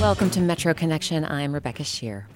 [0.00, 1.24] Welcome to Metro Connection.
[1.24, 2.26] I'm Rebecca Sheir.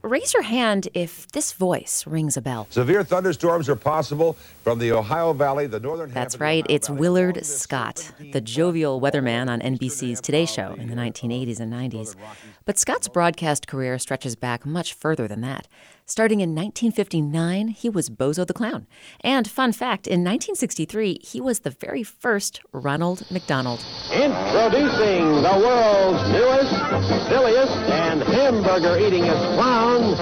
[0.00, 2.66] Raise your hand if this voice rings a bell.
[2.70, 4.32] Severe thunderstorms are possible
[4.64, 9.60] from the Ohio Valley, the northern That's right, it's Willard Scott, the jovial weatherman on
[9.60, 12.16] NBC's Today Show in the 1980s and 90s.
[12.64, 15.68] But Scott's broadcast career stretches back much further than that.
[16.04, 18.88] Starting in 1959, he was Bozo the Clown.
[19.20, 23.84] And fun fact, in 1963, he was the very first Ronald McDonald.
[24.12, 30.16] Introducing the world's newest, silliest, and hamburger-eatingest clown,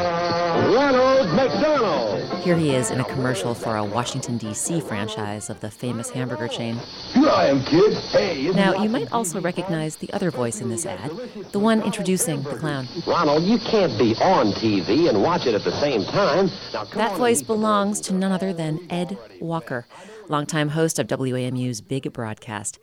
[0.70, 2.45] Ronald McDonald.
[2.45, 4.80] Here he is in a commercial for a Washington, D.C.
[4.80, 6.77] franchise of the famous hamburger chain.
[7.12, 7.93] Here I am, kid.
[8.12, 11.10] Hey, Now, you might also recognize the other voice in this ad,
[11.51, 12.87] the one introducing the clown.
[13.05, 16.46] Ronald, you can't be on TV and watch it at the same time.
[16.73, 19.88] Now, come That voice belongs to none other than Ed Walker,
[20.29, 22.79] longtime host of WAMU's Big Broadcast.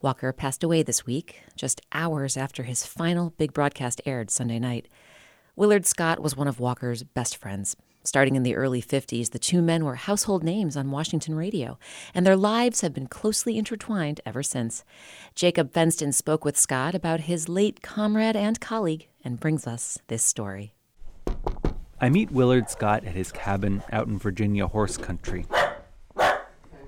[0.00, 4.86] Walker passed away this week, just hours after his final big broadcast aired Sunday night.
[5.62, 7.76] Willard Scott was one of Walker's best friends.
[8.02, 11.78] Starting in the early 50s, the two men were household names on Washington radio,
[12.12, 14.82] and their lives have been closely intertwined ever since.
[15.36, 20.24] Jacob Fenston spoke with Scott about his late comrade and colleague and brings us this
[20.24, 20.74] story.
[22.00, 25.46] I meet Willard Scott at his cabin out in Virginia horse country.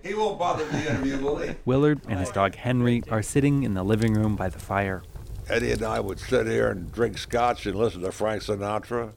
[0.03, 1.55] He won't bother the interview, will he?
[1.65, 5.05] Willard and his dog Henry are sitting in the living room by the fire.
[5.49, 9.13] Eddie and I would sit here and drink scotch and listen to Frank Sinatra,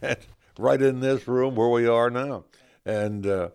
[0.58, 2.44] right in this room where we are now.
[2.86, 3.48] And uh,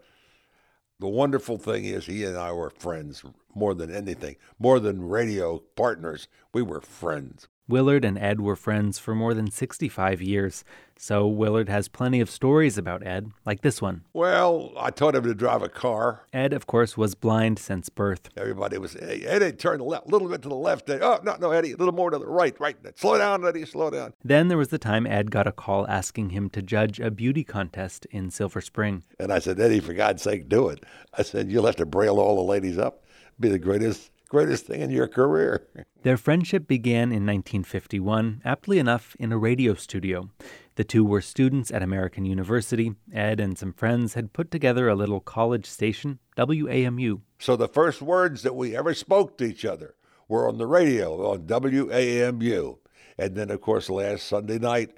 [1.00, 3.23] the wonderful thing is, he and I were friends
[3.56, 6.28] more than anything, more than radio partners.
[6.54, 7.48] We were friends.
[7.67, 10.66] Willard and Ed were friends for more than 65 years,
[10.97, 14.03] so Willard has plenty of stories about Ed, like this one.
[14.11, 16.28] Well, I taught him to drive a car.
[16.33, 18.30] Ed, of course, was blind since birth.
[18.36, 20.89] Everybody was, hey, Eddie, turn a little bit to the left.
[20.89, 22.75] Oh, no, no, Eddie, a little more to the right, right.
[22.95, 24.14] Slow down, Eddie, slow down.
[24.23, 27.45] Then there was the time Ed got a call asking him to judge a beauty
[27.45, 29.04] contest in Silver Spring.
[29.20, 30.83] And I said, Eddie, for God's sake, do it.
[31.17, 33.05] I said, you'll have to braille all the ladies up.
[33.39, 35.67] Be the greatest, greatest thing in your career.
[36.02, 40.32] Their friendship began in 1951, aptly enough, in a radio studio.
[40.73, 42.95] The two were students at American University.
[43.14, 47.21] Ed and some friends had put together a little college station, WAMU.
[47.38, 49.94] So the first words that we ever spoke to each other
[50.27, 52.80] were on the radio on WAMU.
[53.20, 54.98] And then, of course, last Sunday night,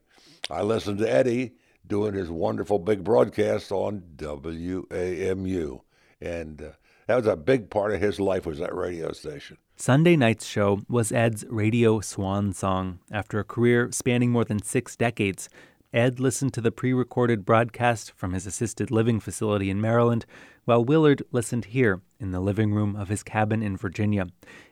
[0.50, 5.82] I listened to Eddie doing his wonderful big broadcast on WAMU.
[6.22, 6.72] And uh,
[7.08, 9.58] that was a big part of his life was that radio station.
[9.76, 13.00] Sunday night's show was Ed's radio swan song.
[13.12, 15.50] After a career spanning more than six decades,
[15.94, 20.26] Ed listened to the pre recorded broadcast from his assisted living facility in Maryland,
[20.66, 24.28] while Willard listened here in the living room of his cabin in Virginia.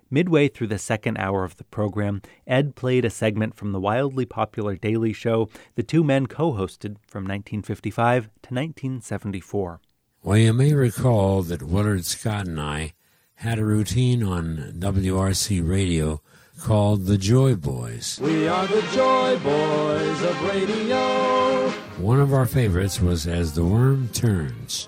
[0.10, 4.26] Midway through the second hour of the program, Ed played a segment from the wildly
[4.26, 9.80] popular Daily Show the two men co hosted from 1955 to 1974.
[10.26, 12.94] Well, you may recall that Willard Scott and I
[13.36, 16.22] had a routine on WRC radio
[16.62, 18.22] called the Joy Boys.
[18.22, 21.70] We are the Joy Boys of radio.
[21.98, 24.88] One of our favorites was As the Worm Turns,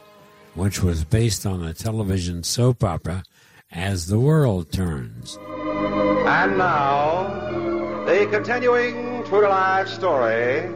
[0.53, 3.21] which was based on the television soap opera
[3.69, 5.37] As the World Turns.
[5.37, 10.73] And now, the continuing true to life story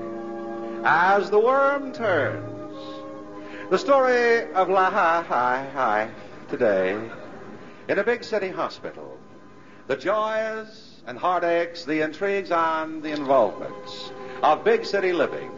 [0.83, 2.58] as the worm turns.
[3.69, 6.09] The story of life
[6.49, 6.99] today
[7.87, 9.15] in a big city hospital.
[9.85, 15.51] The joys and heartaches, the intrigues and the involvements of big city living.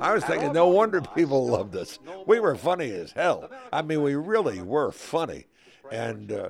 [0.00, 2.00] I was thinking, no wonder people loved us.
[2.26, 3.48] We were funny as hell.
[3.72, 5.46] I mean, we really were funny.
[5.92, 6.48] And uh,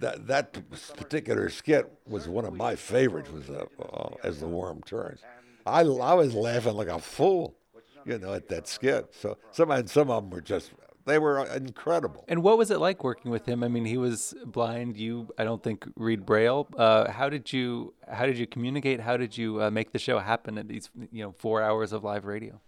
[0.00, 0.52] that that
[0.98, 3.30] particular skit was one of my favorites.
[3.30, 5.20] Was uh, uh, as the worm turns.
[5.64, 7.54] I I was laughing like a fool,
[8.04, 9.14] you know, at that skit.
[9.18, 10.72] So some and some of them were just
[11.04, 12.24] they were incredible.
[12.28, 13.64] And what was it like working with him?
[13.64, 14.96] I mean, he was blind.
[14.96, 16.68] You, I don't think, read Braille.
[16.76, 19.00] Uh, how did you how did you communicate?
[19.00, 22.04] How did you uh, make the show happen at these you know four hours of
[22.04, 22.60] live radio?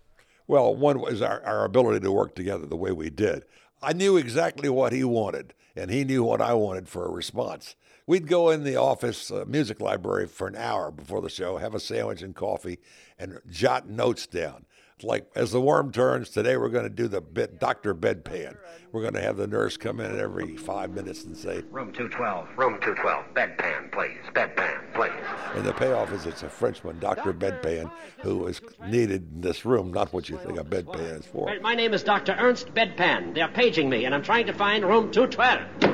[0.47, 3.45] Well, one was our, our ability to work together the way we did.
[3.83, 7.77] I knew exactly what he wanted, and he knew what I wanted for a response.
[8.07, 11.75] We'd go in the office uh, music library for an hour before the show, have
[11.75, 12.79] a sandwich and coffee,
[13.19, 14.67] and jot notes down.
[15.03, 18.57] Like as the worm turns, today we're going to do the bit Doctor Bedpan.
[18.93, 22.49] We're going to have the nurse come in every five minutes and say, Room 212.
[22.57, 23.35] Room 212.
[23.35, 24.19] Bedpan, please.
[24.33, 25.11] Bedpan, please.
[25.57, 29.93] and the payoff is it's a Frenchman, Doctor Bedpan, who is needed in this room,
[29.93, 31.53] not what you think a bedpan is for.
[31.61, 32.37] My name is Dr.
[32.39, 33.35] Ernst Bedpan.
[33.35, 35.91] They're paging me, and I'm trying to find room 212.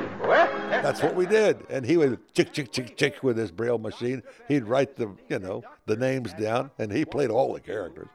[0.69, 1.57] That's what we did.
[1.71, 4.21] And he would chick, chick, chick, chick with his braille machine.
[4.47, 8.07] He'd write the, you know, the names down, and he played all the characters.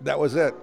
[0.00, 0.54] That was it.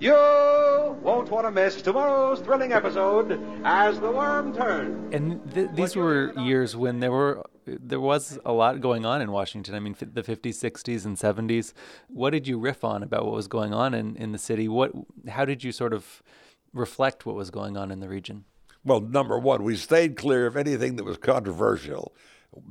[0.00, 5.14] You won't want to miss tomorrow's thrilling episode as the worm turns.
[5.14, 9.30] And th- these were years when there were there was a lot going on in
[9.30, 9.74] Washington.
[9.74, 11.74] I mean, f- the 50s, 60s, and 70s.
[12.08, 14.68] What did you riff on about what was going on in, in the city?
[14.68, 14.92] What
[15.28, 16.22] how did you sort of
[16.72, 18.46] reflect what was going on in the region?
[18.82, 22.14] Well, number one, we stayed clear of anything that was controversial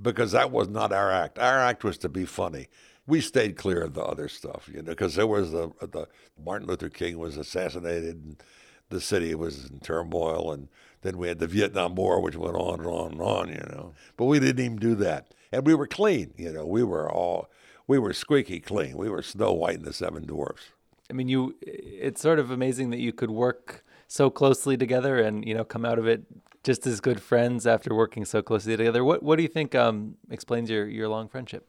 [0.02, 1.38] because that was not our act.
[1.38, 2.70] Our act was to be funny
[3.10, 6.08] we stayed clear of the other stuff, you know, because there was the, the
[6.44, 8.44] Martin Luther King was assassinated, and
[8.90, 10.70] the city was in turmoil, and
[11.02, 13.94] then we had the Vietnam War, which went on and on and on, you know.
[14.16, 16.66] But we didn't even do that, and we were clean, you know.
[16.66, 17.50] We were all
[17.88, 18.96] we were squeaky clean.
[18.96, 20.70] We were Snow White and the Seven Dwarfs.
[21.10, 21.56] I mean, you.
[21.62, 25.86] It's sort of amazing that you could work so closely together, and you know, come
[25.86, 26.24] out of it
[26.64, 29.04] just as good friends after working so closely together.
[29.04, 31.69] What What do you think um, explains your your long friendship?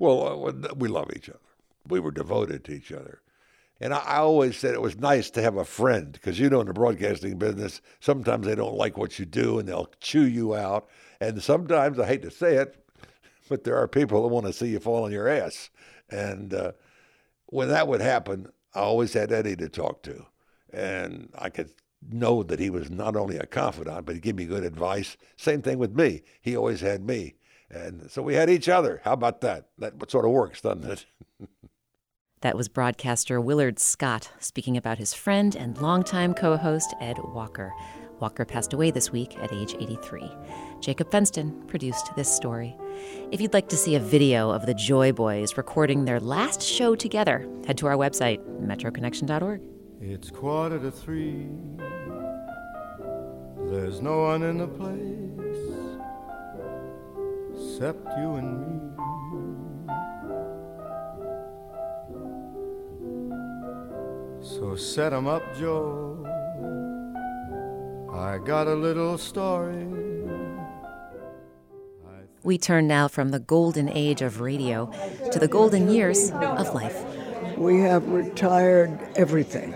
[0.00, 1.38] Well, uh, we love each other.
[1.86, 3.20] We were devoted to each other.
[3.82, 6.66] And I, always said it was nice to have a friend because, you know, in
[6.66, 10.88] the broadcasting business, sometimes they don't like what you do and they'll chew you out.
[11.20, 12.84] And sometimes, I hate to say it,
[13.48, 15.70] but there are people that want to see you fall on your ass.
[16.10, 16.72] And uh,
[17.46, 20.26] when that would happen, I always had Eddie to talk to.
[20.72, 21.72] And I could
[22.10, 25.16] know that he was not only a confidant, but he'd give me good advice.
[25.36, 26.22] Same thing with me.
[26.42, 27.34] He always had me.
[27.70, 29.00] And so we had each other.
[29.04, 29.66] How about that?
[29.78, 31.06] That sort of works, doesn't it?
[32.40, 37.72] that was broadcaster Willard Scott speaking about his friend and longtime co host Ed Walker.
[38.18, 40.30] Walker passed away this week at age 83.
[40.80, 42.76] Jacob Fenston produced this story.
[43.30, 46.94] If you'd like to see a video of the Joy Boys recording their last show
[46.94, 49.62] together, head to our website, metroconnection.org.
[50.02, 51.48] It's quarter to three.
[53.70, 55.39] There's no one in the place
[57.80, 58.76] except you and me.
[64.42, 66.18] So set 'em up, Joe.
[68.12, 69.86] I got a little story.
[72.42, 74.90] We turn now from the golden age of radio
[75.32, 77.02] to the golden years of life.
[77.56, 79.74] We have retired everything.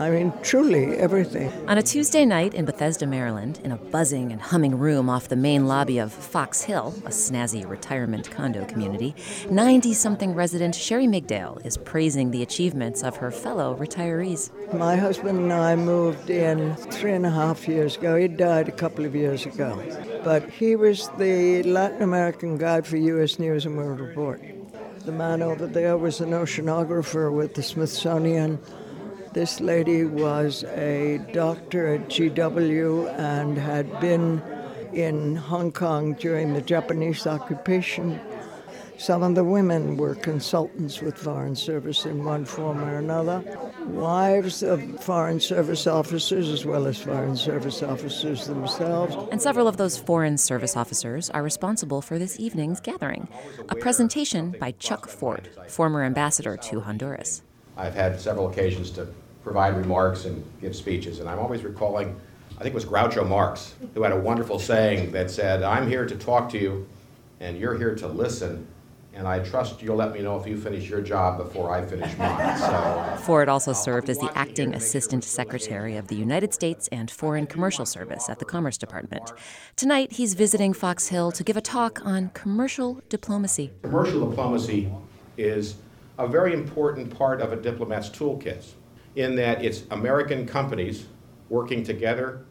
[0.00, 1.52] I mean, truly everything.
[1.68, 5.36] On a Tuesday night in Bethesda, Maryland, in a buzzing and humming room off the
[5.36, 9.14] main lobby of Fox Hill, a snazzy retirement condo community,
[9.50, 14.50] 90 something resident Sherry Migdale is praising the achievements of her fellow retirees.
[14.72, 18.16] My husband and I moved in three and a half years ago.
[18.16, 19.84] He died a couple of years ago.
[20.24, 23.38] But he was the Latin American guide for U.S.
[23.38, 24.40] News and World Report.
[25.04, 28.58] The man over there was an oceanographer with the Smithsonian
[29.32, 34.42] this lady was a doctor at GW and had been
[34.92, 38.20] in Hong Kong during the Japanese occupation.
[38.98, 43.42] Some of the women were consultants with Foreign Service in one form or another,
[43.86, 49.16] wives of Foreign Service officers as well as Foreign Service officers themselves.
[49.32, 53.28] And several of those Foreign Service officers are responsible for this evening's gathering
[53.68, 57.42] a presentation by Chuck Ford, former ambassador to Honduras.
[57.80, 59.08] I've had several occasions to
[59.42, 62.14] provide remarks and give speeches, and I'm always recalling,
[62.58, 66.04] I think it was Groucho Marx, who had a wonderful saying that said, I'm here
[66.04, 66.86] to talk to you,
[67.40, 68.66] and you're here to listen,
[69.14, 72.14] and I trust you'll let me know if you finish your job before I finish
[72.18, 72.58] mine.
[72.58, 77.10] So, Ford also uh, served as the acting assistant secretary of the United States and
[77.10, 79.32] Foreign Commercial Service at the Commerce Department.
[79.76, 83.70] Tonight, he's visiting Fox Hill to give a talk on commercial diplomacy.
[83.82, 84.92] Commercial diplomacy
[85.38, 85.76] is
[86.20, 88.72] a very important part of a diplomat's toolkit
[89.16, 91.06] in that it's American companies
[91.48, 92.44] working together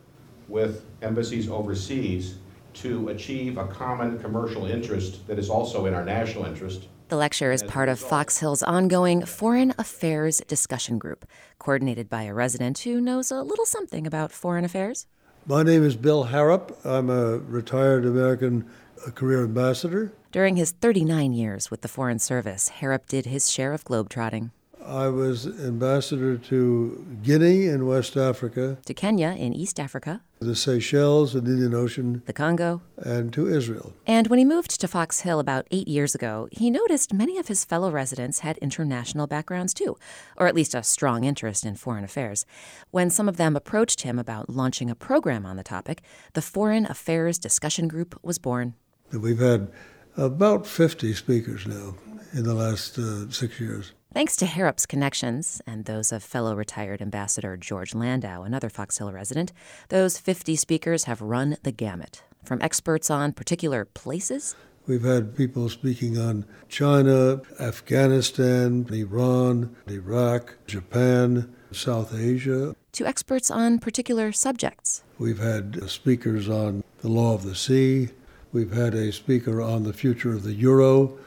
[0.47, 2.38] with embassies overseas
[2.73, 6.88] to achieve a common commercial interest that is also in our national interest.
[7.09, 11.25] The lecture is part of Fox Hill's ongoing Foreign Affairs discussion group,
[11.59, 15.05] coordinated by a resident who knows a little something about foreign affairs.
[15.45, 16.75] My name is Bill Harrop.
[16.83, 18.67] I'm a retired American
[19.05, 20.11] uh, career ambassador.
[20.31, 24.51] During his 39 years with the Foreign Service, Harrop did his share of globetrotting.
[24.86, 31.33] I was ambassador to Guinea in West Africa, to Kenya in East Africa, the Seychelles
[31.33, 33.93] in the Indian Ocean, the Congo, and to Israel.
[34.05, 37.48] And when he moved to Fox Hill about eight years ago, he noticed many of
[37.48, 39.98] his fellow residents had international backgrounds too,
[40.38, 42.45] or at least a strong interest in foreign affairs.
[42.91, 46.86] When some of them approached him about launching a program on the topic, the Foreign
[46.86, 48.75] Affairs Discussion Group was born.
[49.12, 49.71] We've had
[50.19, 51.95] about 50 speakers now
[52.33, 53.93] in the last uh, six years.
[54.13, 59.11] Thanks to Harrop's connections and those of fellow retired Ambassador George Landau, another Fox Hill
[59.11, 59.53] resident,
[59.89, 62.23] those 50 speakers have run the gamut.
[62.43, 64.55] From experts on particular places
[64.89, 72.75] We've had people speaking on China, Afghanistan, Iran, Iraq, Japan, South Asia.
[72.93, 75.03] To experts on particular subjects.
[75.19, 78.09] We've had speakers on the law of the sea.
[78.51, 81.18] We've had a speaker on the future of the euro,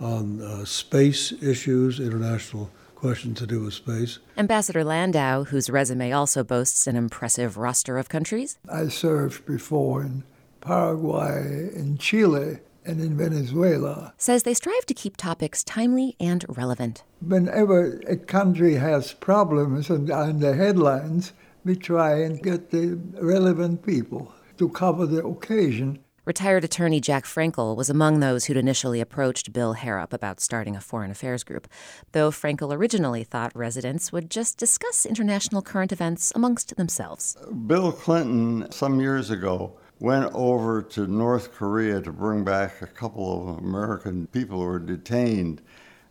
[0.00, 4.18] on uh, space issues, international questions to do with space.
[4.36, 8.58] Ambassador Landau, whose resume also boasts an impressive roster of countries.
[8.68, 10.24] I served before in
[10.60, 14.12] Paraguay, in Chile, and in Venezuela.
[14.18, 17.04] Says they strive to keep topics timely and relevant.
[17.20, 21.32] Whenever a country has problems and on the headlines,
[21.64, 26.00] we try and get the relevant people to cover the occasion.
[26.24, 30.80] Retired attorney Jack Frankel was among those who'd initially approached Bill Harrop about starting a
[30.80, 31.66] foreign affairs group,
[32.12, 37.36] though Frankel originally thought residents would just discuss international current events amongst themselves.
[37.66, 43.50] Bill Clinton, some years ago, went over to North Korea to bring back a couple
[43.50, 45.60] of American people who were detained.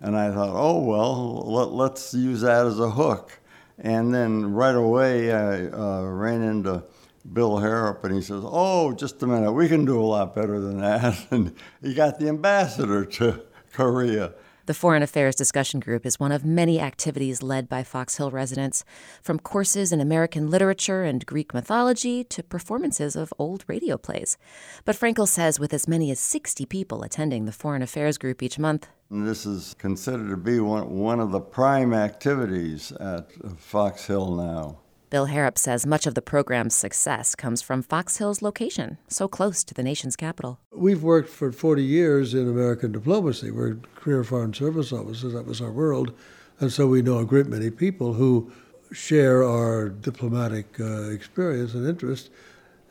[0.01, 3.39] And I thought, oh, well, let, us use that as a hook.
[3.79, 6.83] And then right away, I uh, ran into
[7.21, 10.59] Bill Harrop, and he says, oh, just a minute, we can do a lot better
[10.59, 11.27] than that.
[11.31, 14.33] And he got the ambassador to Korea.
[14.67, 18.85] The Foreign Affairs Discussion Group is one of many activities led by Fox Hill residents,
[19.21, 24.37] from courses in American literature and Greek mythology to performances of old radio plays.
[24.85, 28.59] But Frankel says with as many as 60 people attending the Foreign Affairs Group each
[28.59, 34.35] month, this is considered to be one, one of the prime activities at Fox Hill
[34.35, 34.77] now.
[35.11, 39.61] Bill Harrop says much of the program's success comes from Fox Hill's location, so close
[39.65, 40.61] to the nation's capital.
[40.71, 43.51] We've worked for 40 years in American diplomacy.
[43.51, 46.13] We're career foreign service officers, that was our world.
[46.61, 48.53] And so we know a great many people who
[48.93, 52.29] share our diplomatic uh, experience and interest,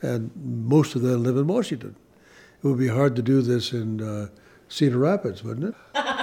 [0.03, 1.97] and most of them live in Washington.
[2.62, 4.27] It would be hard to do this in uh,
[4.69, 6.05] Cedar Rapids, wouldn't it?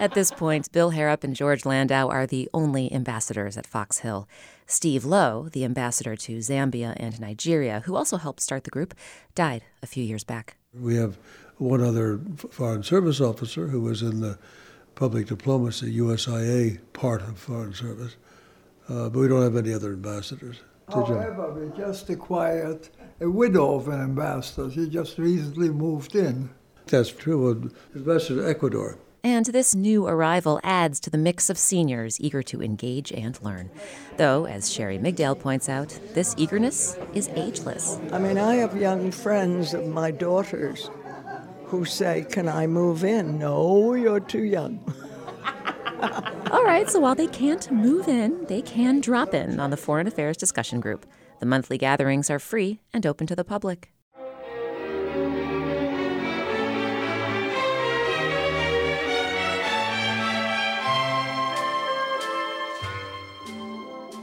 [0.00, 4.26] At this point, Bill Harrop and George Landau are the only ambassadors at Fox Hill.
[4.66, 8.94] Steve Low, the ambassador to Zambia and Nigeria, who also helped start the group,
[9.34, 10.56] died a few years back.
[10.72, 11.18] We have
[11.58, 12.18] one other
[12.50, 14.38] Foreign Service officer who was in the
[14.94, 18.16] public diplomacy, USIA part of Foreign Service,
[18.88, 20.62] uh, but we don't have any other ambassadors.
[20.88, 22.88] However, we just acquired
[23.20, 24.70] a widow of an ambassador.
[24.70, 26.48] She just recently moved in.
[26.86, 27.70] That's true.
[27.94, 28.96] Ambassador Ecuador.
[29.22, 33.70] And this new arrival adds to the mix of seniors eager to engage and learn.
[34.16, 37.98] Though, as Sherry Migdale points out, this eagerness is ageless.
[38.12, 40.88] I mean, I have young friends of my daughters
[41.64, 43.38] who say, Can I move in?
[43.38, 44.82] No, you're too young.
[46.50, 50.06] All right, so while they can't move in, they can drop in on the Foreign
[50.06, 51.06] Affairs Discussion Group.
[51.40, 53.92] The monthly gatherings are free and open to the public.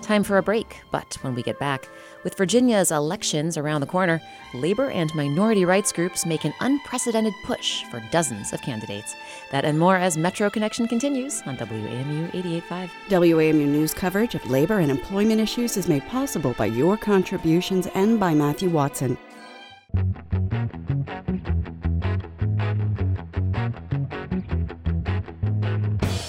[0.08, 1.90] Time for a break, but when we get back,
[2.24, 4.22] with Virginia's elections around the corner,
[4.54, 9.14] labor and minority rights groups make an unprecedented push for dozens of candidates.
[9.52, 12.90] That and more as Metro Connection continues on WAMU 885.
[13.10, 18.18] WAMU news coverage of labor and employment issues is made possible by your contributions and
[18.18, 19.18] by Matthew Watson.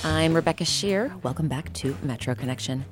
[0.03, 1.23] I'm Rebecca Sheir.
[1.23, 2.85] Welcome back to Metro Connection.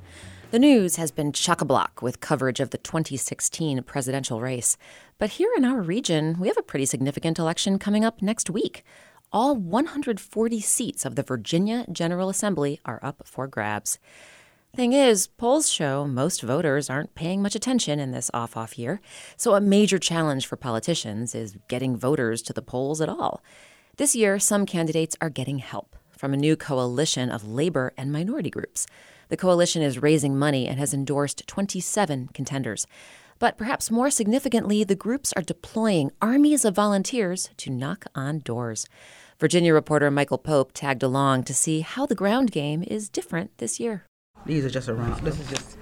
[0.52, 4.76] The news has been chock a block with coverage of the 2016 presidential race.
[5.18, 8.84] But here in our region, we have a pretty significant election coming up next week.
[9.32, 13.98] All 140 seats of the Virginia General Assembly are up for grabs.
[14.72, 19.00] Thing is, polls show most voters aren't paying much attention in this off off year,
[19.36, 23.42] so a major challenge for politicians is getting voters to the polls at all.
[23.96, 28.50] This year, some candidates are getting help from a new coalition of labor and minority
[28.50, 28.86] groups.
[29.28, 32.86] The coalition is raising money and has endorsed 27 contenders.
[33.38, 38.86] But perhaps more significantly, the groups are deploying armies of volunteers to knock on doors.
[39.38, 43.78] Virginia reporter Michael Pope tagged along to see how the ground game is different this
[43.78, 44.06] year.
[44.46, 45.22] These are just around.
[45.22, 45.76] This is just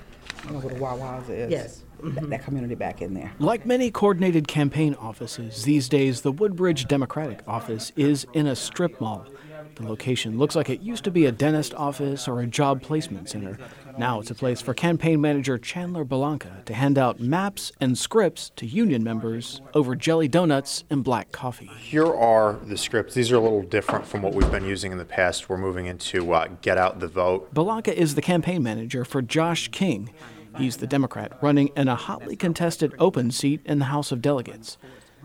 [0.47, 1.51] I know what the Wawa's is.
[1.51, 1.85] Yes.
[2.03, 2.29] Mm-hmm.
[2.29, 3.33] That community back in there.
[3.39, 9.01] Like many coordinated campaign offices, these days the Woodbridge Democratic office is in a strip
[9.01, 9.27] mall.
[9.77, 13.29] The location looks like it used to be a dentist office or a job placement
[13.29, 13.59] center.
[13.99, 18.51] Now it's a place for campaign manager Chandler Belanca to hand out maps and scripts
[18.57, 21.71] to union members over jelly donuts and black coffee.
[21.79, 23.15] Here are the scripts.
[23.15, 25.49] These are a little different from what we've been using in the past.
[25.49, 27.53] We're moving into uh, Get Out the Vote.
[27.53, 30.11] Belanca is the campaign manager for Josh King.
[30.57, 34.79] He's the Democrat running in a hotly contested open seat in the House of Delegates.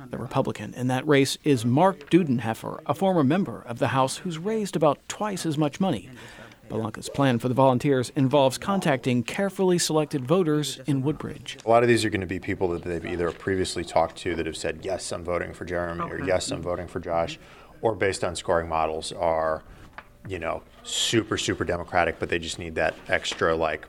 [0.07, 4.37] The Republican in that race is Mark Dudenhefer, a former member of the House who's
[4.37, 6.09] raised about twice as much money.
[6.69, 11.57] Belanca's plan for the volunteers involves contacting carefully selected voters in Woodbridge.
[11.65, 14.35] A lot of these are going to be people that they've either previously talked to
[14.35, 16.13] that have said, yes, I'm voting for Jeremy, okay.
[16.13, 17.39] or yes, I'm voting for Josh,
[17.81, 19.63] or based on scoring models are,
[20.27, 23.87] you know, super, super Democratic, but they just need that extra, like,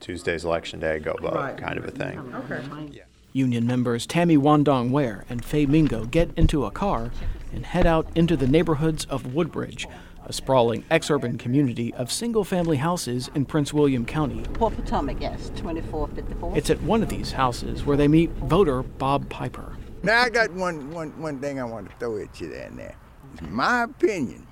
[0.00, 1.56] Tuesday's election day, go vote right.
[1.56, 2.18] kind of a thing.
[2.34, 2.62] Okay.
[2.90, 3.02] Yeah.
[3.32, 7.10] Union members Tammy Wandong Ware and Faye Mingo get into a car
[7.52, 9.86] and head out into the neighborhoods of Woodbridge,
[10.24, 14.42] a sprawling exurban community of single family houses in Prince William County.
[14.52, 16.56] Port Potomac, yes, 2454.
[16.56, 19.76] It's at one of these houses where they meet voter Bob Piper.
[20.02, 22.78] Now, I got one, one, one thing I want to throw at you there and
[22.78, 22.96] there.
[23.32, 24.46] It's my opinion.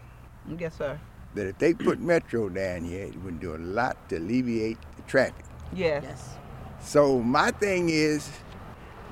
[0.59, 0.99] Yes, sir.
[1.35, 5.03] That if they put Metro down here, it would do a lot to alleviate the
[5.03, 5.45] traffic.
[5.73, 6.03] Yes.
[6.07, 6.37] yes.
[6.81, 8.31] So my thing is,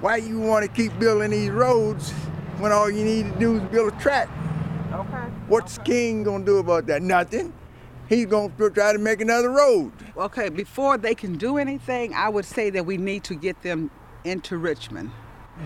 [0.01, 2.13] why you want to keep building these roads
[2.59, 4.29] when all you need to do is build a track?
[4.93, 5.17] Okay.
[5.49, 5.93] What's okay.
[5.93, 7.03] King gonna do about that?
[7.03, 7.53] Nothing.
[8.09, 9.93] He's gonna try to make another road.
[10.17, 13.91] Okay, before they can do anything, I would say that we need to get them
[14.25, 15.11] into Richmond.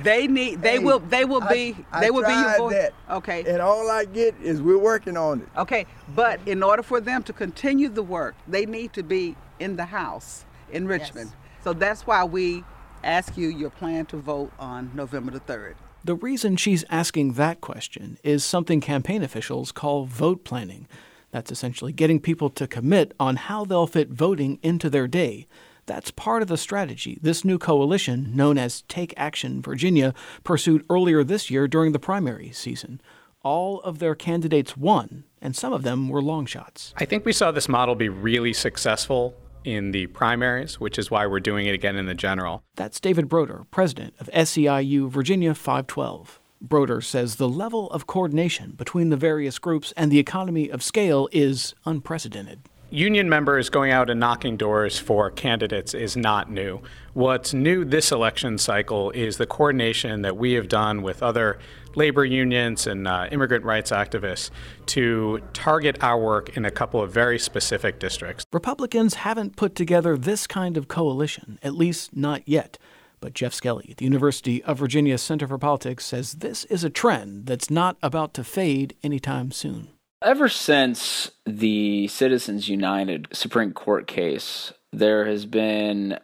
[0.02, 0.62] They need.
[0.62, 0.98] They hey, will.
[0.98, 1.76] They will be.
[1.92, 2.72] I, they will be your voice.
[2.72, 2.94] That.
[3.10, 3.44] Okay.
[3.46, 5.48] And all I get is we're working on it.
[5.56, 9.76] Okay, but in order for them to continue the work, they need to be in
[9.76, 11.30] the House in Richmond.
[11.30, 11.64] Yes.
[11.64, 12.64] So that's why we
[13.04, 15.74] ask you your plan to vote on November the 3rd.
[16.04, 20.88] The reason she's asking that question is something campaign officials call vote planning.
[21.30, 25.46] That's essentially getting people to commit on how they'll fit voting into their day.
[25.86, 31.24] That's part of the strategy this new coalition, known as Take Action Virginia, pursued earlier
[31.24, 33.00] this year during the primary season.
[33.42, 36.94] All of their candidates won, and some of them were long shots.
[36.96, 41.26] I think we saw this model be really successful in the primaries, which is why
[41.26, 42.62] we're doing it again in the general.
[42.76, 46.40] That's David Broder, president of SEIU Virginia 512.
[46.60, 51.28] Broder says the level of coordination between the various groups and the economy of scale
[51.32, 52.60] is unprecedented.
[52.92, 56.78] Union members going out and knocking doors for candidates is not new.
[57.14, 61.58] What's new this election cycle is the coordination that we have done with other
[61.94, 64.50] labor unions and uh, immigrant rights activists
[64.86, 68.44] to target our work in a couple of very specific districts.
[68.52, 72.78] Republicans haven't put together this kind of coalition, at least not yet.
[73.20, 76.90] But Jeff Skelley at the University of Virginia Center for Politics says this is a
[76.90, 79.88] trend that's not about to fade anytime soon.
[80.20, 86.18] Ever since the Citizens United Supreme Court case, there has been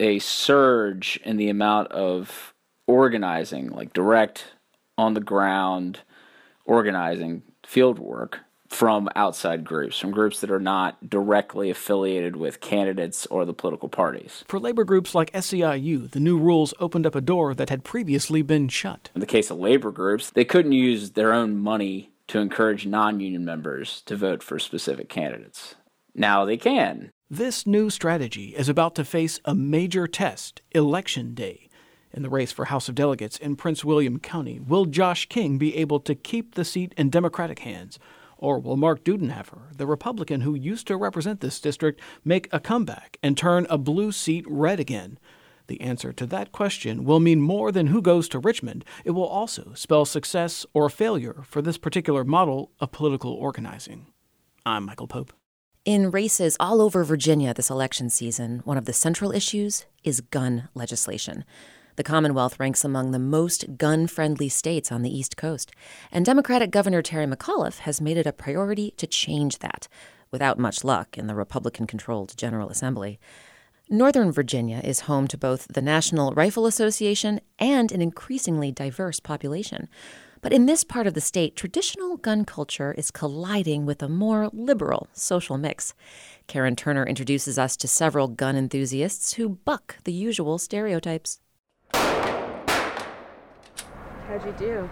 [0.00, 2.54] a surge in the amount of
[2.86, 4.46] organizing, like direct
[5.00, 6.00] on the ground
[6.66, 13.26] organizing field work from outside groups, from groups that are not directly affiliated with candidates
[13.26, 14.44] or the political parties.
[14.46, 18.42] For labor groups like SEIU, the new rules opened up a door that had previously
[18.42, 19.10] been shut.
[19.14, 23.18] In the case of labor groups, they couldn't use their own money to encourage non
[23.18, 25.74] union members to vote for specific candidates.
[26.14, 27.10] Now they can.
[27.28, 31.69] This new strategy is about to face a major test, Election Day.
[32.12, 35.76] In the race for House of Delegates in Prince William County, will Josh King be
[35.76, 38.00] able to keep the seat in Democratic hands?
[38.36, 43.18] Or will Mark Dudenhefer, the Republican who used to represent this district, make a comeback
[43.22, 45.20] and turn a blue seat red again?
[45.68, 48.84] The answer to that question will mean more than who goes to Richmond.
[49.04, 54.06] It will also spell success or failure for this particular model of political organizing.
[54.66, 55.32] I'm Michael Pope.
[55.84, 60.68] In races all over Virginia this election season, one of the central issues is gun
[60.74, 61.44] legislation.
[62.00, 65.70] The Commonwealth ranks among the most gun friendly states on the East Coast,
[66.10, 69.86] and Democratic Governor Terry McAuliffe has made it a priority to change that,
[70.30, 73.20] without much luck in the Republican controlled General Assembly.
[73.90, 79.86] Northern Virginia is home to both the National Rifle Association and an increasingly diverse population.
[80.40, 84.48] But in this part of the state, traditional gun culture is colliding with a more
[84.54, 85.92] liberal social mix.
[86.46, 91.40] Karen Turner introduces us to several gun enthusiasts who buck the usual stereotypes.
[94.30, 94.90] How'd you do?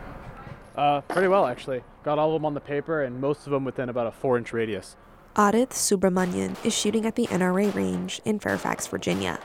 [0.75, 1.85] Uh, pretty well, actually.
[2.03, 4.37] Got all of them on the paper and most of them within about a four
[4.37, 4.97] inch radius.
[5.37, 9.39] Adith Subramanian is shooting at the NRA range in Fairfax, Virginia.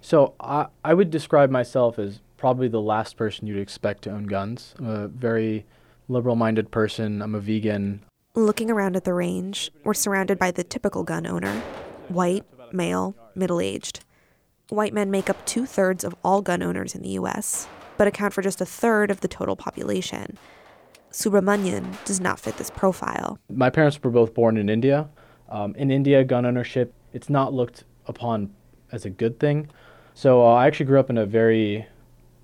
[0.00, 4.24] So I, I would describe myself as probably the last person you'd expect to own
[4.24, 4.74] guns.
[4.78, 5.66] I'm a very
[6.08, 7.20] liberal minded person.
[7.20, 8.00] I'm a vegan.
[8.34, 11.60] Looking around at the range, we're surrounded by the typical gun owner
[12.08, 14.00] white, male, middle aged.
[14.70, 18.34] White men make up two thirds of all gun owners in the US, but account
[18.34, 20.38] for just a third of the total population.
[21.10, 23.38] Subramanian does not fit this profile.
[23.50, 25.08] My parents were both born in India.
[25.48, 28.50] Um, in India, gun ownership it's not looked upon
[28.92, 29.70] as a good thing.
[30.12, 31.86] So uh, I actually grew up in a very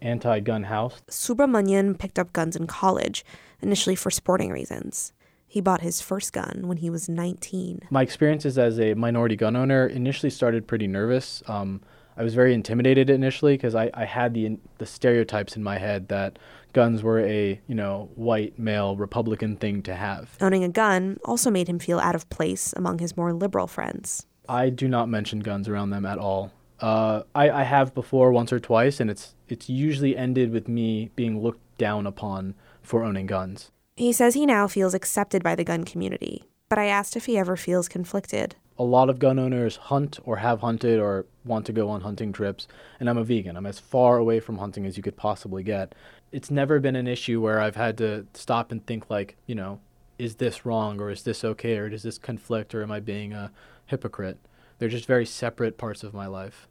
[0.01, 1.03] anti-gun house.
[1.11, 3.23] Subramanian picked up guns in college,
[3.61, 5.13] initially for sporting reasons.
[5.47, 7.83] He bought his first gun when he was 19.
[7.91, 11.43] My experiences as a minority gun owner initially started pretty nervous.
[11.47, 11.83] Um,
[12.17, 16.09] I was very intimidated initially because I, I had the the stereotypes in my head
[16.09, 16.39] that
[16.73, 20.37] guns were a you know white male Republican thing to have.
[20.41, 24.27] Owning a gun also made him feel out of place among his more liberal friends.
[24.49, 26.53] I do not mention guns around them at all.
[26.81, 31.11] Uh, I, I have before once or twice, and it's it's usually ended with me
[31.15, 33.71] being looked down upon for owning guns.
[33.97, 37.39] He says he now feels accepted by the gun community, but I asked if he
[37.39, 38.57] ever feels conflicted.
[38.83, 42.33] A lot of gun owners hunt or have hunted or want to go on hunting
[42.33, 42.67] trips,
[42.99, 43.57] and I'm a vegan.
[43.57, 45.95] I'm as far away from hunting as you could possibly get.
[46.33, 49.79] It's never been an issue where I've had to stop and think like, you know,
[50.19, 53.33] is this wrong or is this okay or does this conflict or am I being
[53.33, 53.53] a
[53.87, 54.39] hypocrite?
[54.81, 56.67] They're just very separate parts of my life.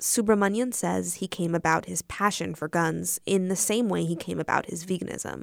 [0.00, 4.40] Subramanian says he came about his passion for guns in the same way he came
[4.40, 5.42] about his veganism.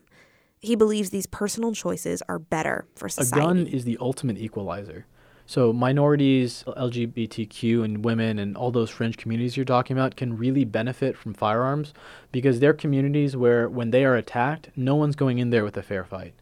[0.59, 3.45] He believes these personal choices are better for society.
[3.45, 5.05] A gun is the ultimate equalizer.
[5.49, 10.63] So minorities, LGBTQ, and women, and all those fringe communities you're talking about can really
[10.63, 11.91] benefit from firearms
[12.31, 15.81] because they're communities where, when they are attacked, no one's going in there with a
[15.81, 16.35] fair fight.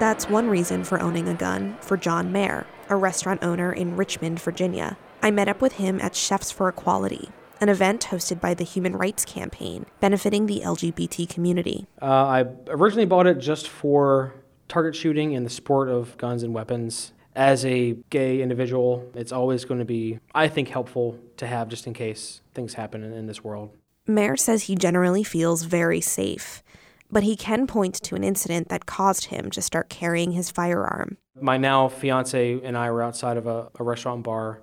[0.00, 4.40] That's one reason for owning a gun for John Mayer, a restaurant owner in Richmond,
[4.40, 4.96] Virginia.
[5.22, 7.28] I met up with him at Chefs for Equality,
[7.60, 11.86] an event hosted by the Human Rights Campaign benefiting the LGBT community.
[12.00, 14.32] Uh, I originally bought it just for
[14.68, 17.12] target shooting and the sport of guns and weapons.
[17.34, 21.86] As a gay individual, it's always going to be, I think, helpful to have just
[21.86, 23.70] in case things happen in, in this world.
[24.06, 26.62] Mayer says he generally feels very safe,
[27.10, 31.16] but he can point to an incident that caused him to start carrying his firearm.
[31.40, 34.60] My now fiance and I were outside of a, a restaurant bar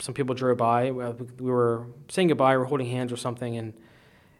[0.00, 0.90] some people drove by.
[0.90, 3.74] We were saying goodbye, we were holding hands or something, and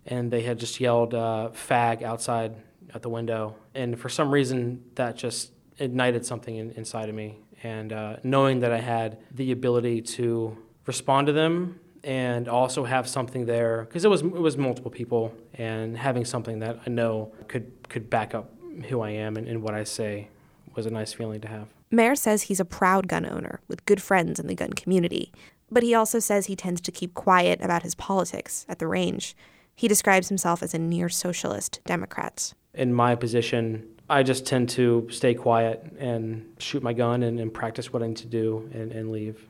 [0.07, 2.57] and they had just yelled uh, "fag" outside
[2.95, 3.57] at the window.
[3.75, 7.39] And for some reason, that just ignited something in, inside of me.
[7.63, 13.07] And uh, knowing that I had the ability to respond to them and also have
[13.09, 17.33] something there, because it was it was multiple people, and having something that I know
[17.49, 18.51] could could back up
[18.89, 20.29] who I am and, and what I say
[20.75, 21.69] was a nice feeling to have.
[21.91, 25.33] Mayer says he's a proud gun owner with good friends in the gun community,
[25.71, 29.37] but he also says he tends to keep quiet about his politics at the range.
[29.75, 32.55] He describes himself as a near socialist Democrat.
[32.75, 37.53] In my position, I just tend to stay quiet and shoot my gun and, and
[37.53, 39.47] practice what I need to do and, and leave.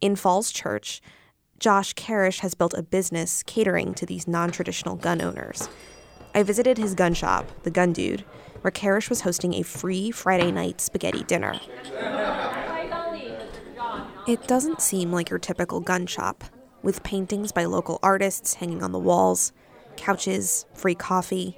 [0.00, 1.00] In Falls Church,
[1.58, 5.68] Josh Karish has built a business catering to these non traditional gun owners.
[6.34, 8.24] I visited his gun shop, The Gun Dude,
[8.62, 11.60] where Karish was hosting a free Friday night spaghetti dinner.
[14.26, 16.44] It doesn't seem like your typical gun shop,
[16.82, 19.52] with paintings by local artists hanging on the walls,
[19.96, 21.56] couches, free coffee.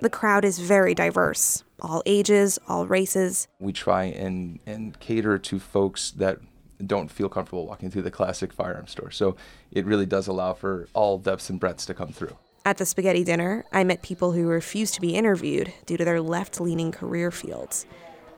[0.00, 3.48] The crowd is very diverse, all ages, all races.
[3.58, 6.38] We try and, and cater to folks that
[6.84, 9.10] don't feel comfortable walking through the classic firearm store.
[9.10, 9.36] So
[9.70, 12.36] it really does allow for all depths and breadths to come through.
[12.66, 16.20] At the spaghetti dinner, I met people who refused to be interviewed due to their
[16.20, 17.86] left leaning career fields.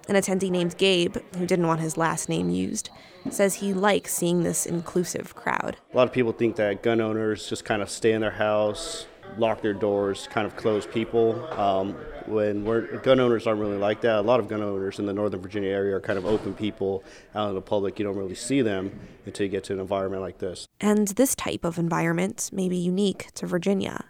[0.08, 2.90] An attendee named Gabe, who didn't want his last name used,
[3.30, 5.76] says he likes seeing this inclusive crowd.
[5.92, 9.06] A lot of people think that gun owners just kind of stay in their house,
[9.36, 11.46] lock their doors, kind of close people.
[11.52, 11.94] Um,
[12.26, 14.16] when we're, gun owners aren't really like that.
[14.16, 17.02] A lot of gun owners in the Northern Virginia area are kind of open people
[17.34, 17.98] out in the public.
[17.98, 20.66] You don't really see them until you get to an environment like this.
[20.80, 24.04] And this type of environment may be unique to Virginia.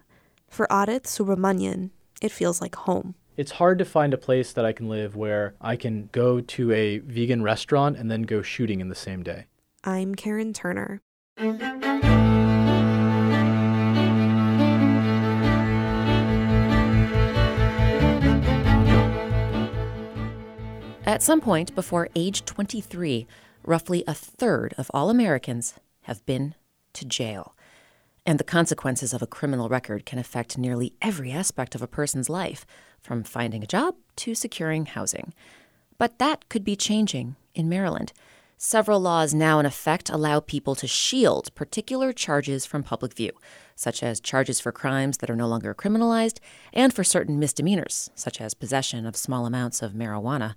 [0.48, 3.14] For Adit Subramanian, it feels like home.
[3.36, 6.72] It's hard to find a place that I can live where I can go to
[6.72, 9.46] a vegan restaurant and then go shooting in the same day.
[9.84, 11.00] I'm Karen Turner.
[21.08, 23.26] At some point before age 23,
[23.64, 26.54] roughly a third of all Americans have been
[26.92, 27.56] to jail.
[28.26, 32.28] And the consequences of a criminal record can affect nearly every aspect of a person's
[32.28, 32.66] life,
[33.00, 35.32] from finding a job to securing housing.
[35.96, 38.12] But that could be changing in Maryland.
[38.58, 43.32] Several laws now in effect allow people to shield particular charges from public view,
[43.74, 46.38] such as charges for crimes that are no longer criminalized
[46.74, 50.54] and for certain misdemeanors, such as possession of small amounts of marijuana.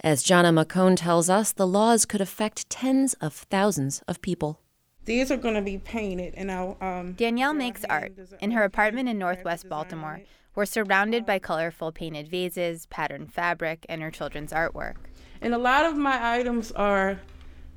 [0.00, 4.60] As Jana McCone tells us, the laws could affect tens of thousands of people.
[5.06, 6.76] These are going to be painted, and I'll.
[6.80, 8.12] Um, Danielle makes art.
[8.40, 10.20] In her apartment in Northwest Baltimore,
[10.54, 14.96] we're surrounded by colorful painted vases, patterned fabric, and her children's artwork.
[15.40, 17.20] And a lot of my items are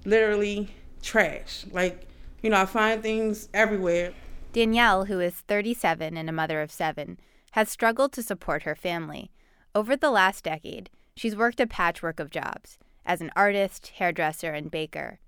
[0.05, 1.65] literally trash.
[1.71, 2.07] Like,
[2.43, 4.13] you know, I find things everywhere.
[4.53, 7.17] Danielle, who is 37 and a mother of seven,
[7.51, 9.31] has struggled to support her family.
[9.73, 10.89] Over the last decade,
[11.21, 15.19] she's worked a patchwork of jobs as an artist, hairdresser, and baker.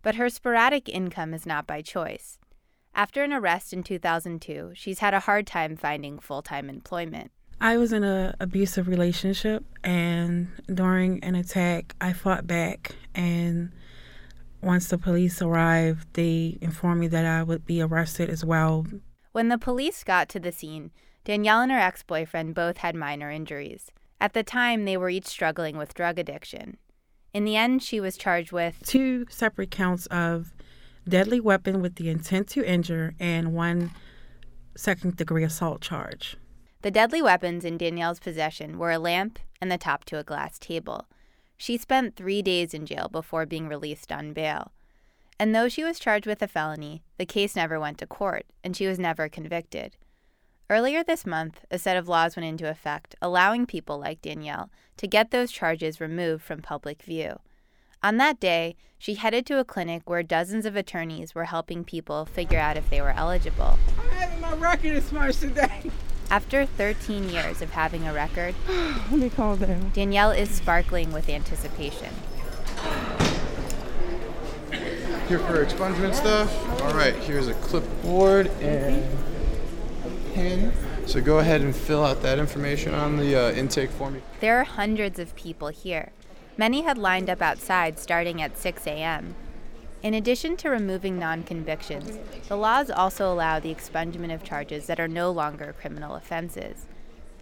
[0.00, 2.38] But her sporadic income is not by choice.
[2.94, 7.30] After an arrest in 2002, she's had a hard time finding full time employment.
[7.60, 12.94] I was in an abusive relationship, and during an attack, I fought back.
[13.14, 13.70] And
[14.62, 18.86] once the police arrived, they informed me that I would be arrested as well.
[19.32, 20.90] When the police got to the scene,
[21.24, 23.90] Danielle and her ex boyfriend both had minor injuries.
[24.24, 26.78] At the time, they were each struggling with drug addiction.
[27.34, 30.54] In the end, she was charged with two separate counts of
[31.06, 33.90] deadly weapon with the intent to injure and one
[34.78, 36.38] second degree assault charge.
[36.80, 40.58] The deadly weapons in Danielle's possession were a lamp and the top to a glass
[40.58, 41.06] table.
[41.58, 44.72] She spent three days in jail before being released on bail.
[45.38, 48.74] And though she was charged with a felony, the case never went to court, and
[48.74, 49.98] she was never convicted.
[50.70, 55.06] Earlier this month, a set of laws went into effect allowing people like Danielle to
[55.06, 57.38] get those charges removed from public view.
[58.02, 62.24] On that day, she headed to a clinic where dozens of attorneys were helping people
[62.24, 63.78] figure out if they were eligible.
[63.98, 65.90] I'm having my record expunged today.
[66.30, 69.90] After 13 years of having a record, let me call them.
[69.90, 72.14] Danielle is sparkling with anticipation.
[75.28, 76.80] Here for expungement stuff.
[76.80, 79.04] All right, here's a clipboard and
[81.06, 84.20] So go ahead and fill out that information on the uh, intake form.
[84.40, 86.10] There are hundreds of people here.
[86.56, 89.34] Many had lined up outside starting at 6 a.m.
[90.02, 92.18] In addition to removing non convictions,
[92.48, 96.86] the laws also allow the expungement of charges that are no longer criminal offenses.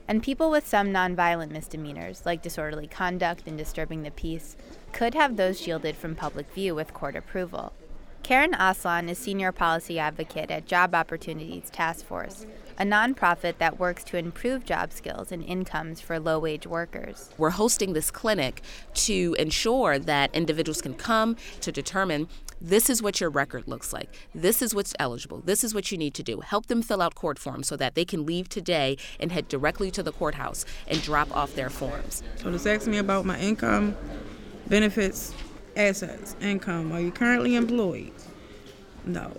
[0.07, 4.57] And people with some nonviolent misdemeanors, like disorderly conduct and disturbing the peace,
[4.93, 7.73] could have those shielded from public view with court approval.
[8.23, 12.47] Karen Aslan is Senior Policy Advocate at Job Opportunities Task Force,
[12.79, 17.31] a nonprofit that works to improve job skills and incomes for low wage workers.
[17.39, 18.63] We're hosting this clinic
[18.95, 22.29] to ensure that individuals can come to determine
[22.61, 24.09] this is what your record looks like.
[24.33, 25.43] This is what's eligible.
[25.45, 26.41] This is what you need to do.
[26.41, 29.91] Help them fill out court forms so that they can leave today and head directly
[29.91, 32.23] to the courthouse and drop off their forms.
[32.37, 33.97] So this asks me about my income,
[34.69, 35.35] benefits,
[35.77, 36.93] assets, income.
[36.93, 38.13] Are you currently employed?
[39.05, 39.33] No.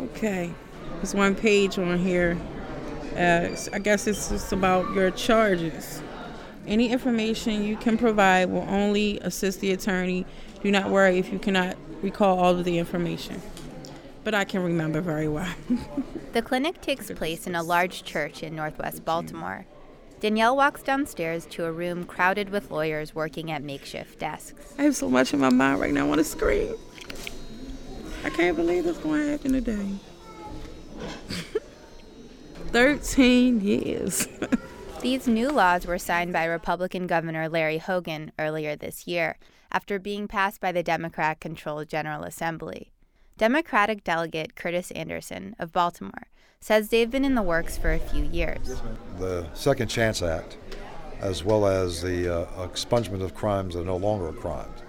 [0.00, 0.54] Okay.
[0.96, 2.38] There's one page on here.
[3.16, 6.02] Uh, I guess it's just about your charges.
[6.66, 10.26] Any information you can provide will only assist the attorney.
[10.62, 13.40] Do not worry if you cannot recall all of the information.
[14.22, 15.52] But I can remember very well.
[16.32, 19.66] the clinic takes place in a large church in northwest Baltimore.
[20.20, 24.74] Danielle walks downstairs to a room crowded with lawyers working at makeshift desks.
[24.78, 26.74] I have so much in my mind right now, I want to scream.
[28.22, 29.88] I can't believe this is going to happen today.
[32.72, 34.28] 13 years.
[35.02, 39.38] These new laws were signed by Republican Governor Larry Hogan earlier this year
[39.72, 42.92] after being passed by the Democrat controlled General Assembly.
[43.38, 46.28] Democratic delegate Curtis Anderson of Baltimore
[46.60, 48.80] says they've been in the works for a few years.
[49.18, 50.58] The Second Chance Act,
[51.20, 54.82] as well as the uh, expungement of crimes that are no longer crimes,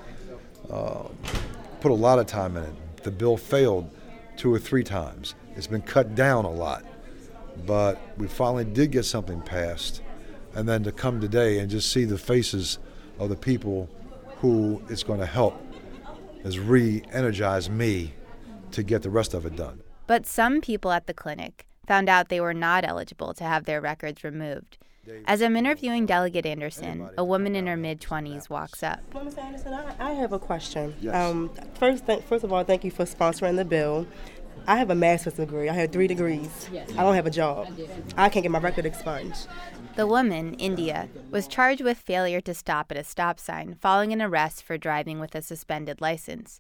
[0.70, 1.04] uh,
[1.80, 3.04] put a lot of time in it.
[3.04, 3.90] The bill failed
[4.36, 5.36] two or three times.
[5.62, 6.84] It's been cut down a lot,
[7.68, 10.02] but we finally did get something passed.
[10.56, 12.80] And then to come today and just see the faces
[13.20, 13.88] of the people
[14.38, 15.62] who it's going to help
[16.42, 18.16] has re energized me
[18.72, 19.84] to get the rest of it done.
[20.08, 23.80] But some people at the clinic found out they were not eligible to have their
[23.80, 24.80] records removed.
[25.26, 29.00] As I'm interviewing Delegate Anderson, a woman in her mid 20s walks up.
[29.14, 29.36] Well, Ms.
[29.36, 30.96] Anderson, I, I have a question.
[31.02, 31.16] Yes.
[31.16, 34.08] Um, first, th- first of all, thank you for sponsoring the bill.
[34.68, 35.70] I have a master's degree.
[35.70, 36.70] I have three degrees.
[36.72, 36.90] Yes.
[36.92, 37.68] I don't have a job.
[38.16, 39.48] I can't get my record expunged.
[39.96, 44.22] The woman, India, was charged with failure to stop at a stop sign following an
[44.22, 46.60] arrest for driving with a suspended license.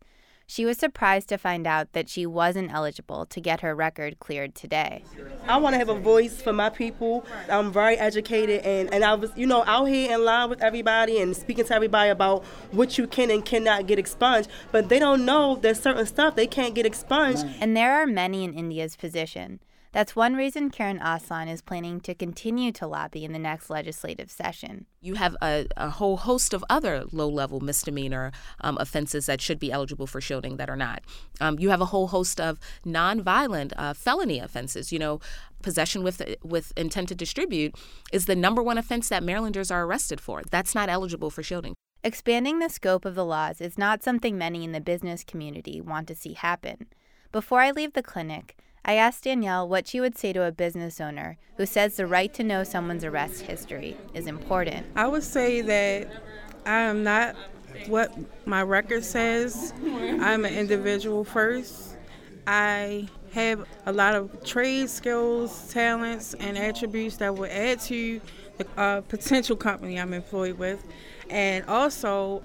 [0.52, 4.54] She was surprised to find out that she wasn't eligible to get her record cleared
[4.54, 5.06] today.
[5.48, 7.26] I want to have a voice for my people.
[7.50, 11.22] I'm very educated, and, and I was, you know, out here in line with everybody
[11.22, 14.50] and speaking to everybody about what you can and cannot get expunged.
[14.74, 17.46] But they don't know there's certain stuff they can't get expunged.
[17.62, 19.62] And there are many in India's position.
[19.92, 24.32] That's one reason Karen Aslan is planning to continue to lobby in the next legislative
[24.32, 24.86] session.
[25.02, 29.60] You have a, a whole host of other low level misdemeanor um, offenses that should
[29.60, 31.04] be eligible for shielding that are not.
[31.42, 34.94] Um, you have a whole host of nonviolent uh, felony offenses.
[34.94, 35.20] You know,
[35.62, 37.76] possession with with intent to distribute
[38.14, 40.42] is the number one offense that Marylanders are arrested for.
[40.50, 41.74] That's not eligible for shielding.
[42.04, 46.08] Expanding the scope of the laws is not something many in the business community want
[46.08, 46.88] to see happen.
[47.32, 51.00] Before I leave the clinic, I asked Danielle what she would say to a business
[51.00, 54.88] owner who says the right to know someone's arrest history is important.
[54.96, 56.10] I would say that
[56.66, 57.36] I am not
[57.88, 58.12] what
[58.48, 59.74] my record says.
[59.84, 61.96] I'm an individual first.
[62.48, 68.20] I have a lot of trade skills, talents, and attributes that will add to
[68.58, 70.84] the uh, potential company I'm employed with.
[71.30, 72.44] And also,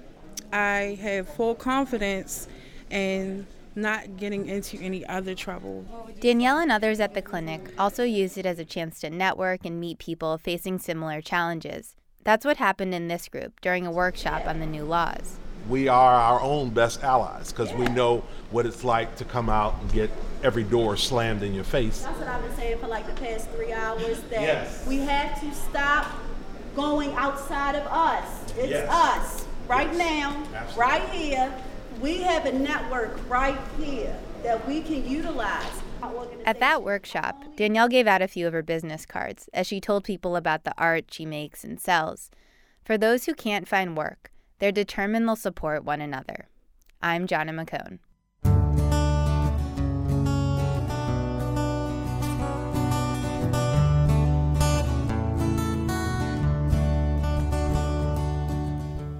[0.53, 2.47] I have full confidence
[2.89, 3.47] in
[3.77, 5.85] not getting into any other trouble.
[6.19, 9.79] Danielle and others at the clinic also used it as a chance to network and
[9.79, 11.95] meet people facing similar challenges.
[12.23, 15.37] That's what happened in this group during a workshop on the new laws.
[15.69, 19.75] We are our own best allies because we know what it's like to come out
[19.79, 20.09] and get
[20.43, 22.01] every door slammed in your face.
[22.01, 24.87] That's what I've been saying for like the past three hours that yes.
[24.87, 26.07] we have to stop
[26.75, 28.53] going outside of us.
[28.57, 28.89] It's yes.
[28.89, 29.97] us right yes.
[29.97, 30.81] now, Absolutely.
[30.81, 31.53] right here
[31.99, 35.81] we have a network right here that we can utilize.
[36.45, 40.03] At that workshop, Danielle gave out a few of her business cards as she told
[40.03, 42.29] people about the art she makes and sells.
[42.85, 46.47] For those who can't find work, they're determined they'll support one another.
[47.01, 47.99] I'm Jonna McKone.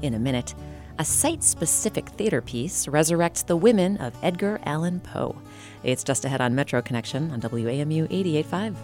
[0.01, 0.53] In a minute,
[0.99, 5.35] a site specific theater piece resurrects the women of Edgar Allan Poe.
[5.83, 8.75] It's just ahead on Metro Connection on WAMU 885.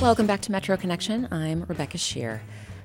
[0.00, 1.28] Welcome back to Metro Connection.
[1.30, 2.40] I'm Rebecca Sheir.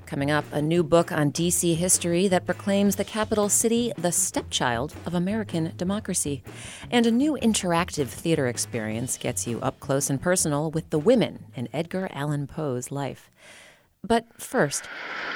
[0.08, 4.94] Coming up, a new book on DC history that proclaims the capital city the stepchild
[5.06, 6.44] of American democracy.
[6.90, 11.44] And a new interactive theater experience gets you up close and personal with the women
[11.58, 13.30] in Edgar Allan Poe's life.
[14.02, 14.86] But first,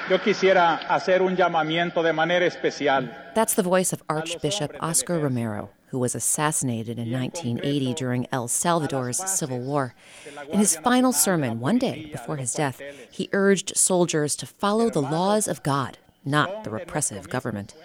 [0.10, 3.10] Yo quisiera hacer un llamamiento de manera especial.
[3.36, 9.18] That's the voice of Archbishop Oscar Romero, who was assassinated in 1980 during El Salvador's
[9.30, 9.94] civil war.
[10.50, 15.02] In his final sermon, one day before his death, he urged soldiers to follow the
[15.02, 17.76] laws of God, not the repressive government.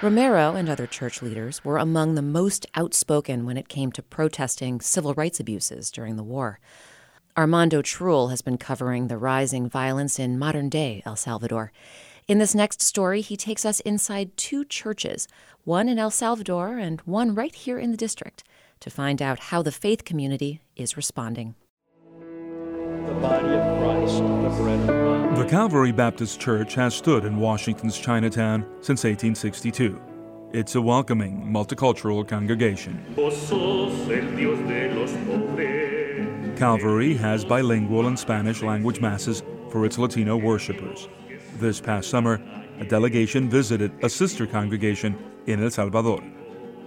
[0.00, 4.80] Romero and other church leaders were among the most outspoken when it came to protesting
[4.80, 6.58] civil rights abuses during the war.
[7.36, 11.70] Armando Trull has been covering the rising violence in modern day El Salvador.
[12.30, 15.26] In this next story, he takes us inside two churches,
[15.64, 18.44] one in El Salvador and one right here in the district,
[18.78, 21.56] to find out how the faith community is responding.
[22.20, 25.38] The body of Christ, the bread of God.
[25.38, 30.00] The Calvary Baptist Church has stood in Washington's Chinatown since 1862.
[30.52, 33.04] It's a welcoming, multicultural congregation.
[36.56, 41.08] Calvary has bilingual and Spanish language masses for its Latino worshipers.
[41.60, 42.40] This past summer,
[42.78, 45.14] a delegation visited a sister congregation
[45.46, 46.22] in El Salvador.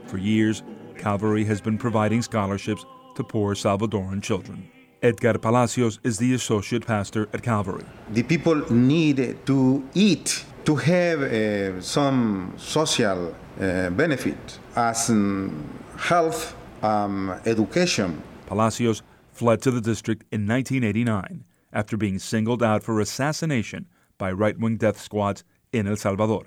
[0.07, 0.63] For years,
[0.97, 2.83] Calvary has been providing scholarships
[3.13, 4.67] to poor Salvadoran children.
[5.03, 7.85] Edgar Palacios is the associate pastor at Calvary.
[8.09, 16.55] The people need to eat, to have uh, some social uh, benefit as um, health,
[16.81, 18.23] um, education.
[18.47, 23.85] Palacios fled to the district in 1989 after being singled out for assassination
[24.17, 26.45] by right wing death squads in El Salvador.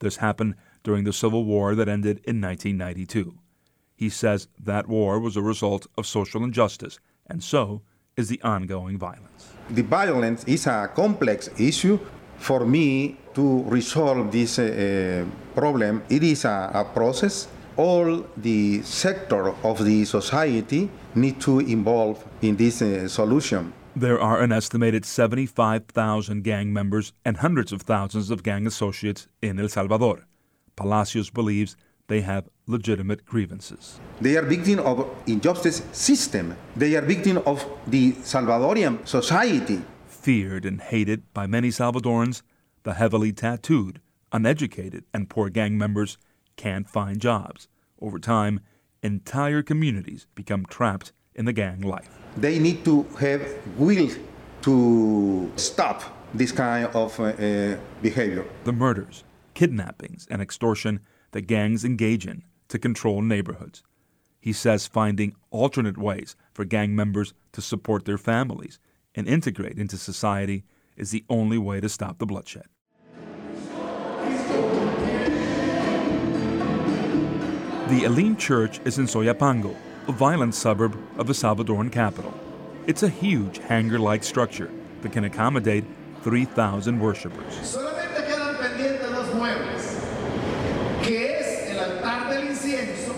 [0.00, 3.34] This happened during the civil war that ended in 1992.
[3.96, 7.82] He says that war was a result of social injustice, and so
[8.16, 9.52] is the ongoing violence.
[9.70, 11.98] The violence is a complex issue.
[12.36, 19.54] For me to resolve this uh, problem, it is a, a process all the sector
[19.64, 23.72] of the society need to involve in this uh, solution.
[23.96, 29.60] There are an estimated 75,000 gang members and hundreds of thousands of gang associates in
[29.60, 30.26] El Salvador.
[30.74, 31.76] Palacios believes
[32.08, 34.00] they have legitimate grievances.
[34.20, 36.56] They are victims of injustice system.
[36.74, 39.82] They are victims of the Salvadorian society.
[40.08, 42.42] Feared and hated by many Salvadorans,
[42.82, 44.00] the heavily tattooed,
[44.32, 46.18] uneducated, and poor gang members
[46.56, 47.68] can't find jobs.
[48.00, 48.58] Over time,
[49.04, 52.23] entire communities become trapped in the gang life.
[52.36, 53.42] They need to have
[53.78, 54.08] will
[54.62, 58.44] to stop this kind of uh, uh, behavior.
[58.64, 59.22] The murders,
[59.54, 63.82] kidnappings, and extortion that gangs engage in to control neighborhoods.
[64.40, 68.78] He says finding alternate ways for gang members to support their families
[69.14, 70.64] and integrate into society
[70.96, 72.66] is the only way to stop the bloodshed.
[77.88, 79.76] The Elim Church is in Soyapango,
[80.06, 82.34] a violent suburb of the Salvadoran capital.
[82.86, 85.84] It's a huge hangar like structure that can accommodate
[86.22, 87.78] 3,000 worshippers.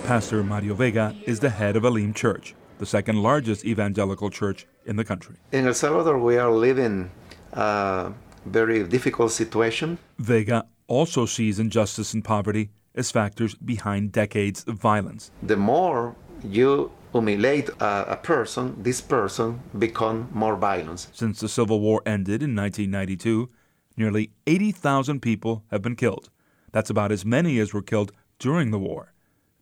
[0.05, 4.95] Pastor Mario Vega is the head of Elim Church, the second largest evangelical church in
[4.95, 5.35] the country.
[5.51, 7.11] In El Salvador, we are living
[7.53, 8.13] a
[8.45, 9.99] very difficult situation.
[10.21, 15.33] Vega also sees injustice and poverty as factors behind decades of violence.
[15.43, 16.15] The more
[16.45, 21.09] you humiliate a, a person, this person become more violent.
[21.13, 23.49] Since the Civil War ended in 1992,
[23.97, 26.31] nearly 80,000 people have been killed.
[26.73, 29.13] That's about as many as were killed during the war.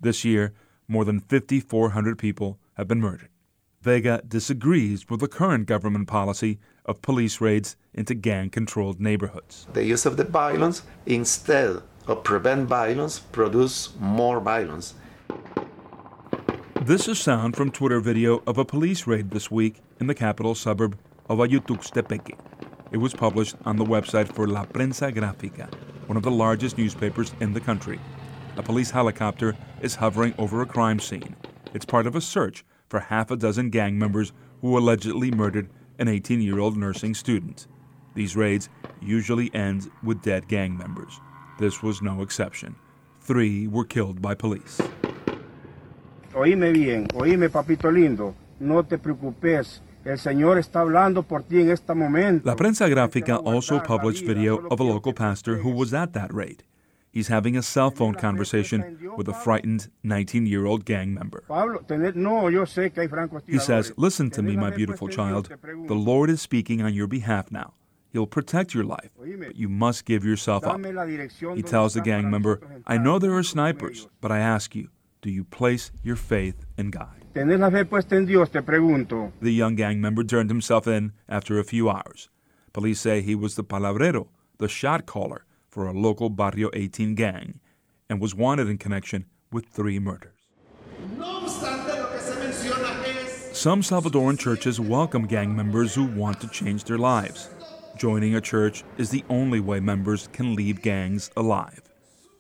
[0.01, 0.53] This year,
[0.89, 3.29] more than 5,400 people have been murdered.
[3.81, 9.66] Vega disagrees with the current government policy of police raids into gang controlled neighborhoods.
[9.75, 14.95] The use of the violence instead of prevent violence produce more violence.
[16.85, 20.55] This is sound from Twitter video of a police raid this week in the capital
[20.55, 20.99] suburb
[21.30, 22.39] of Ayutuxtepeque.
[22.93, 25.72] It was published on the website for La Prensa Gráfica,
[26.09, 27.99] one of the largest newspapers in the country.
[28.59, 31.35] A police helicopter is hovering over a crime scene.
[31.72, 36.09] It's part of a search for half a dozen gang members who allegedly murdered an
[36.09, 37.66] 18 year old nursing student.
[38.14, 38.68] These raids
[39.01, 41.18] usually end with dead gang members.
[41.59, 42.76] This was no exception.
[43.22, 44.82] Three were killed by police.
[46.35, 49.82] Oíme bien, oíme papito lindo, no te preocupes.
[50.05, 52.47] El Señor está hablando por ti en este momento.
[52.47, 56.64] La Prensa Gráfica also published video of a local pastor who was at that raid.
[57.12, 61.45] He's having a cell phone conversation with a frightened 19 year old gang member.
[63.47, 65.49] He says, Listen to me, my beautiful child.
[65.87, 67.74] The Lord is speaking on your behalf now.
[68.12, 70.85] He'll protect your life, but you must give yourself up.
[71.55, 74.89] He tells the gang member, I know there are snipers, but I ask you,
[75.25, 77.25] do you place your faith in God?
[79.41, 82.29] The young gang member turned himself in after a few hours.
[82.75, 87.61] Police say he was the palabrero, the shot caller for a local Barrio 18 gang,
[88.11, 90.37] and was wanted in connection with three murders.
[93.53, 97.49] Some Salvadoran churches welcome gang members who want to change their lives.
[97.97, 101.81] Joining a church is the only way members can leave gangs alive.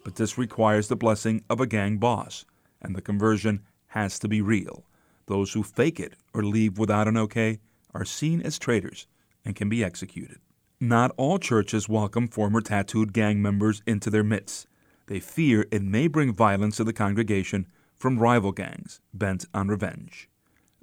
[0.04, 2.44] But this requires the blessing of a gang boss,
[2.84, 4.84] and the conversion has to be real.
[5.26, 7.60] Those who fake it or leave without an okay
[7.94, 9.06] are seen as traitors
[9.44, 10.38] and can be executed.
[10.80, 14.66] Not all churches welcome former tattooed gang members into their midst.
[15.06, 17.66] They fear it may bring violence to the congregation
[17.96, 20.28] from rival gangs bent on revenge.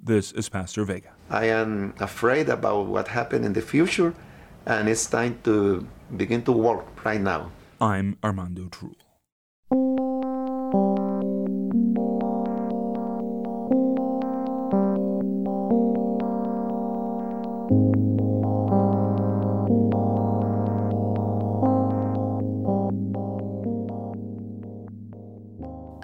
[0.00, 1.12] This is Pastor Vega.
[1.30, 4.14] I am afraid about what happened in the future,
[4.66, 5.86] and it's time to
[6.16, 7.52] begin to work right now.
[7.80, 10.11] I'm Armando Trull.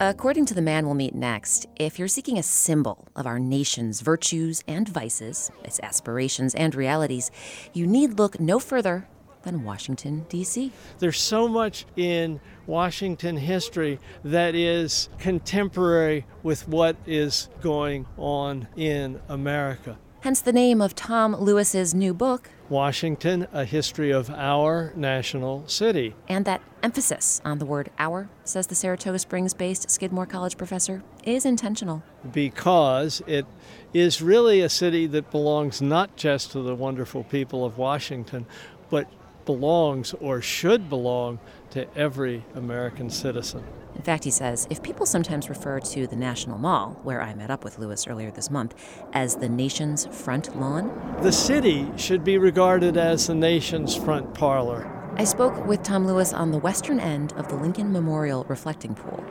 [0.08, 4.00] According to the man we'll meet next, if you're seeking a symbol of our nation's
[4.00, 7.30] virtues and vices, its aspirations and realities,
[7.74, 9.06] you need look no further
[9.42, 10.72] than Washington, D.C.
[10.98, 19.20] There's so much in Washington history that is contemporary with what is going on in
[19.28, 19.98] America.
[20.22, 26.14] Hence the name of Tom Lewis's new book, Washington, A History of Our National City.
[26.28, 31.02] And that emphasis on the word our, says the Saratoga Springs based Skidmore College professor,
[31.24, 32.02] is intentional.
[32.32, 33.46] Because it
[33.92, 38.46] is really a city that belongs not just to the wonderful people of Washington,
[38.90, 39.08] but
[39.48, 41.38] belongs or should belong
[41.70, 43.64] to every American citizen.
[43.96, 47.50] In fact, he says if people sometimes refer to the National Mall, where I met
[47.50, 48.74] up with Lewis earlier this month,
[49.14, 50.92] as the nation's front lawn,
[51.22, 54.86] the city should be regarded as the nation's front parlor.
[55.16, 59.24] I spoke with Tom Lewis on the western end of the Lincoln Memorial Reflecting Pool.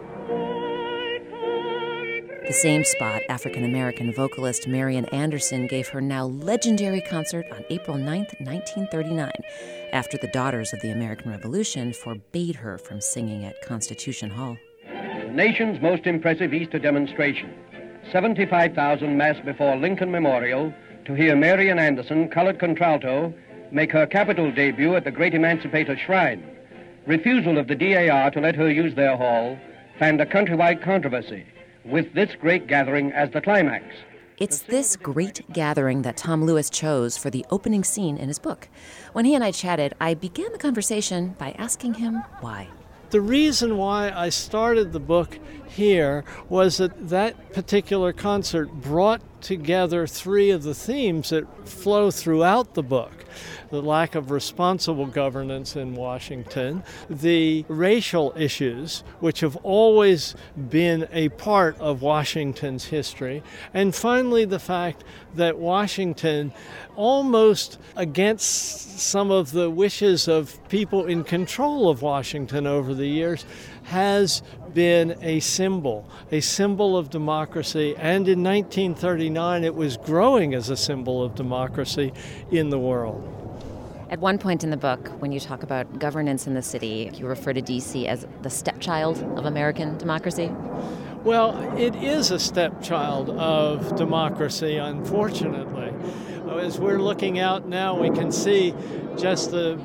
[2.48, 7.98] The same spot African American vocalist Marian Anderson gave her now legendary concert on April
[7.98, 9.32] 9, 1939,
[9.92, 14.58] after the Daughters of the American Revolution forbade her from singing at Constitution Hall.
[14.86, 17.54] The nation's most impressive Easter demonstration.
[18.14, 20.74] 75,000 massed before Lincoln Memorial
[21.04, 23.34] to hear Marian Anderson, colored contralto,
[23.74, 26.50] make her capital debut at the great Emancipator Shrine.
[27.06, 29.60] Refusal of the DAR to let her use their hall
[30.00, 31.46] fanned a countrywide controversy,
[31.90, 33.86] with this great gathering as the climax.
[34.38, 38.70] It's this great gathering that Tom Lewis chose for the opening scene in his book.
[39.14, 42.68] When he and I chatted, I began the conversation by asking him why.
[43.10, 50.08] The reason why I started the book here was that that particular concert brought together
[50.08, 53.26] three of the themes that flow throughout the book.
[53.70, 60.36] The lack of responsible governance in Washington, the racial issues, which have always
[60.70, 65.04] been a part of Washington's history, and finally the fact
[65.36, 66.54] that Washington,
[66.96, 73.46] almost against some of the wishes of people in control of Washington over the years,
[73.84, 74.42] has
[74.78, 77.96] been a symbol, a symbol of democracy.
[77.98, 82.14] And in 1939, it was growing as a symbol of democracy
[82.52, 83.24] in the world.
[84.12, 87.26] At one point in the book, when you talk about governance in the city, you
[87.26, 90.52] refer to DC as the stepchild of American democracy.
[91.24, 95.92] Well, it is a stepchild of democracy, unfortunately.
[96.52, 98.76] As we're looking out now, we can see
[99.18, 99.80] just the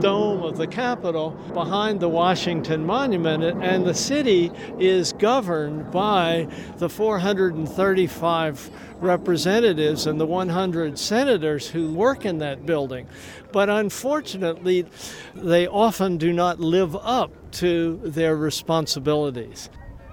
[0.00, 6.88] dome of the Capitol behind the Washington Monument, and the city is governed by the
[6.88, 8.70] 435
[9.00, 13.06] representatives and the 100 senators who work in that building.
[13.52, 14.86] But unfortunately,
[15.34, 19.70] they often do not live up to their responsibilities.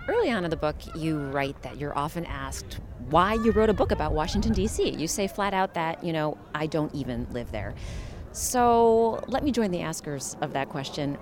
[0.07, 2.79] Early on in the book, you write that you're often asked
[3.09, 4.89] why you wrote a book about Washington, D.C.
[4.89, 7.73] You say flat out that, you know, I don't even live there.
[8.33, 11.15] So let me join the askers of that question.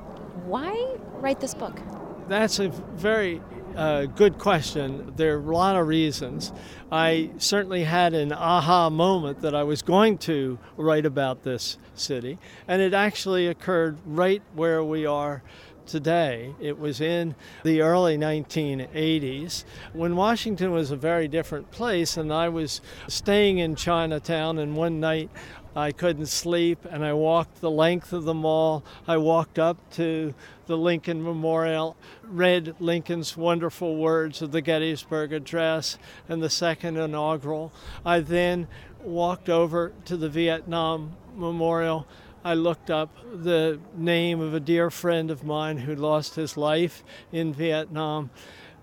[0.45, 1.79] Why write this book?
[2.27, 3.41] That's a very
[3.75, 5.13] uh, good question.
[5.15, 6.53] There are a lot of reasons.
[6.91, 12.37] I certainly had an aha moment that I was going to write about this city,
[12.67, 15.41] and it actually occurred right where we are
[15.89, 16.53] today.
[16.59, 22.47] It was in the early 1980s when Washington was a very different place, and I
[22.49, 25.29] was staying in Chinatown, and one night
[25.75, 28.83] I couldn't sleep, and I walked the length of the mall.
[29.07, 30.33] I walked up to
[30.65, 35.97] the Lincoln Memorial, read Lincoln's wonderful words of the Gettysburg Address
[36.27, 37.71] and the second inaugural.
[38.03, 38.67] I then
[39.03, 42.07] walked over to the Vietnam Memorial.
[42.43, 47.03] I looked up the name of a dear friend of mine who lost his life
[47.31, 48.31] in Vietnam.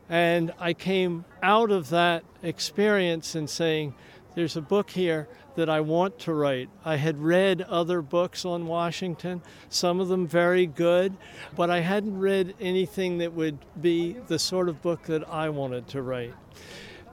[0.08, 3.94] And I came out of that experience and saying,
[4.36, 6.68] there's a book here that I want to write.
[6.84, 11.16] I had read other books on Washington, some of them very good,
[11.56, 15.88] but I hadn't read anything that would be the sort of book that I wanted
[15.88, 16.34] to write.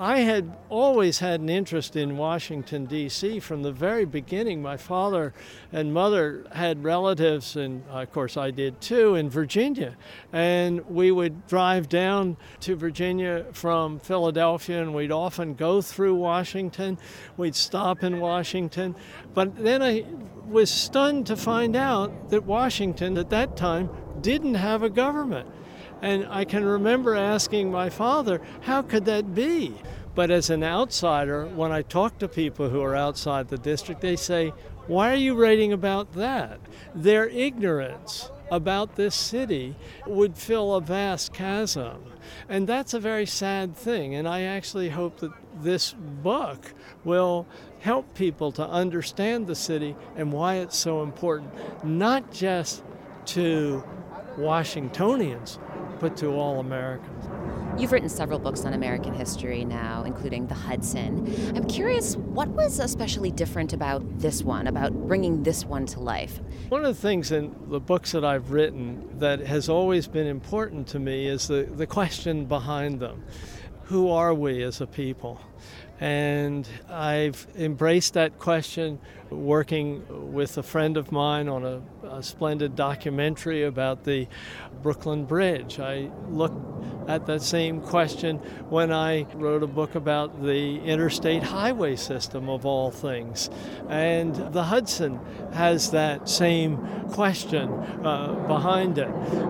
[0.03, 3.39] I had always had an interest in Washington, D.C.
[3.39, 4.61] from the very beginning.
[4.61, 5.33] My father
[5.71, 9.95] and mother had relatives, and uh, of course I did too, in Virginia.
[10.33, 16.97] And we would drive down to Virginia from Philadelphia, and we'd often go through Washington.
[17.37, 18.97] We'd stop in Washington.
[19.33, 20.03] But then I
[20.45, 23.89] was stunned to find out that Washington at that time
[24.19, 25.47] didn't have a government.
[26.03, 29.73] And I can remember asking my father, how could that be?
[30.15, 34.17] But as an outsider, when I talk to people who are outside the district, they
[34.17, 34.49] say,
[34.85, 36.59] why are you writing about that?
[36.93, 42.03] Their ignorance about this city would fill a vast chasm.
[42.49, 44.13] And that's a very sad thing.
[44.13, 45.31] And I actually hope that
[45.61, 46.73] this book
[47.05, 47.47] will
[47.79, 51.49] help people to understand the city and why it's so important,
[51.85, 52.83] not just
[53.27, 53.81] to
[54.37, 55.59] Washingtonians,
[56.03, 57.29] but to all Americans.
[57.79, 61.33] You've written several books on American history now, including The Hudson.
[61.55, 66.41] I'm curious, what was especially different about this one, about bringing this one to life?
[66.67, 70.87] One of the things in the books that I've written that has always been important
[70.89, 73.23] to me is the, the question behind them
[73.83, 75.39] Who are we as a people?
[76.01, 78.99] And I've embraced that question
[79.33, 80.03] working
[80.33, 84.27] with a friend of mine on a, a splendid documentary about the
[84.81, 85.79] Brooklyn Bridge.
[85.79, 86.57] I looked
[87.07, 88.37] at that same question
[88.69, 93.49] when I wrote a book about the interstate highway system, of all things.
[93.89, 95.19] And the Hudson
[95.53, 96.77] has that same
[97.11, 97.69] question
[98.03, 99.09] uh, behind it.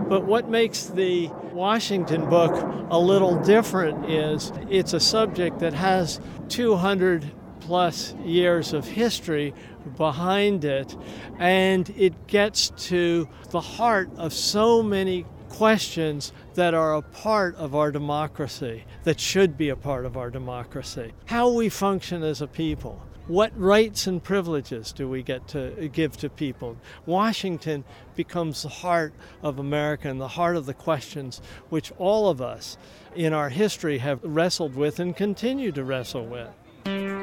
[0.10, 2.54] But what makes the Washington book
[2.90, 6.20] a little different is it's a subject that has
[6.50, 7.32] 200
[7.66, 9.54] plus years of history
[9.98, 10.96] behind it,
[11.40, 17.76] and it gets to the heart of so many questions that are a part of
[17.76, 21.14] our democracy, that should be a part of our democracy.
[21.26, 23.02] How we function as a people.
[23.28, 26.76] What rights and privileges do we get to uh, give to people?
[27.06, 27.86] Washington
[28.18, 32.78] becomes the heart of America and the heart of the questions which all of us
[33.16, 37.23] in our history have wrestled with and continue to wrestle with.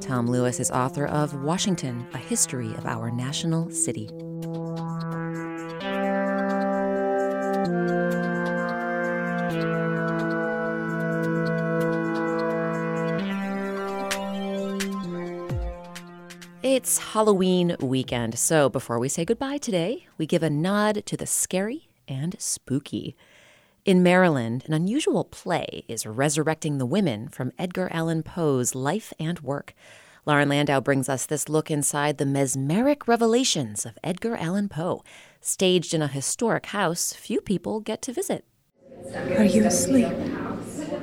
[0.00, 4.10] Tom Lewis is author of Washington, A History of Our National City.
[16.62, 21.26] It's Halloween weekend, so before we say goodbye today, we give a nod to the
[21.26, 23.16] scary and spooky.
[23.86, 29.40] In Maryland, an unusual play is resurrecting the women from Edgar Allan Poe's life and
[29.40, 29.72] work.
[30.26, 35.02] Lauren Landau brings us this look inside the mesmeric revelations of Edgar Allan Poe.
[35.40, 38.44] Staged in a historic house, few people get to visit.
[39.38, 40.12] Are you asleep?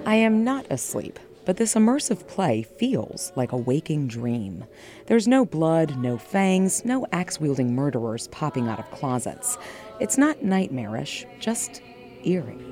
[0.05, 4.65] I am not asleep, but this immersive play feels like a waking dream.
[5.07, 9.57] There's no blood, no fangs, no axe wielding murderers popping out of closets.
[9.99, 11.82] It's not nightmarish, just
[12.28, 12.67] eerie.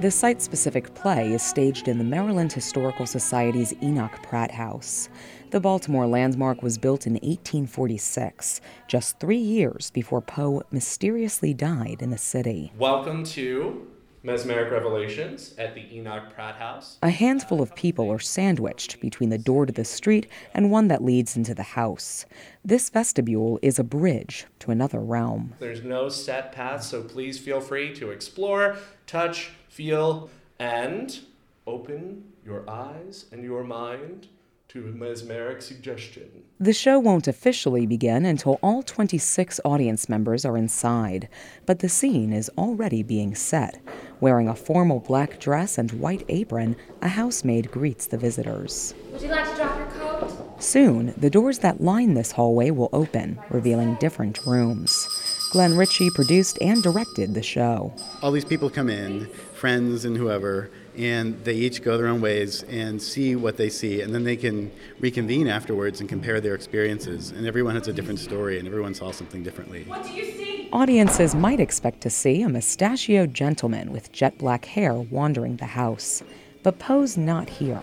[0.00, 5.10] The site specific play is staged in the Maryland Historical Society's Enoch Pratt House.
[5.50, 12.08] The Baltimore landmark was built in 1846, just three years before Poe mysteriously died in
[12.08, 12.72] the city.
[12.78, 13.86] Welcome to
[14.22, 16.98] Mesmeric Revelations at the Enoch Pratt House.
[17.02, 21.02] A handful of people are sandwiched between the door to the street and one that
[21.02, 22.26] leads into the house.
[22.62, 25.54] This vestibule is a bridge to another realm.
[25.58, 31.18] There's no set path, so please feel free to explore, touch, feel, and
[31.66, 34.28] open your eyes and your mind
[34.70, 36.44] to mesmeric suggestion.
[36.60, 41.28] The show won't officially begin until all 26 audience members are inside,
[41.66, 43.80] but the scene is already being set.
[44.20, 48.94] Wearing a formal black dress and white apron, a housemaid greets the visitors.
[49.10, 50.62] Would you like to drop your coat?
[50.62, 55.08] Soon, the doors that line this hallway will open, revealing different rooms.
[55.50, 57.92] Glenn Ricci produced and directed the show.
[58.22, 60.70] All these people come in, friends and whoever,
[61.04, 64.36] and they each go their own ways and see what they see, and then they
[64.36, 67.30] can reconvene afterwards and compare their experiences.
[67.30, 69.84] And everyone has a different story, and everyone saw something differently.
[69.84, 70.68] What do you see?
[70.72, 76.22] Audiences might expect to see a mustachioed gentleman with jet black hair wandering the house.
[76.62, 77.82] But Poe's not here.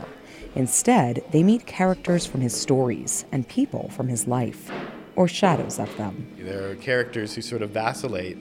[0.56, 4.72] Instead, they meet characters from his stories and people from his life
[5.16, 6.28] or shadows of them.
[6.38, 8.38] There are characters who sort of vacillate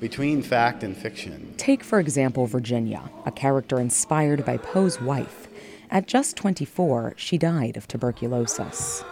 [0.00, 1.54] between fact and fiction.
[1.58, 5.48] Take, for example, Virginia, a character inspired by Poe's wife.
[5.90, 9.04] At just 24, she died of tuberculosis.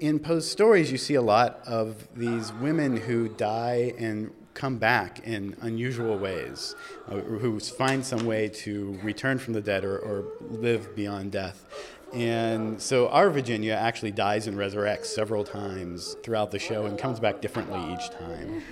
[0.00, 5.26] In Poe's stories, you see a lot of these women who die and come back
[5.26, 6.76] in unusual ways,
[7.08, 11.66] uh, who find some way to return from the dead or, or live beyond death.
[12.12, 17.18] And so our Virginia actually dies and resurrects several times throughout the show and comes
[17.18, 18.62] back differently each time.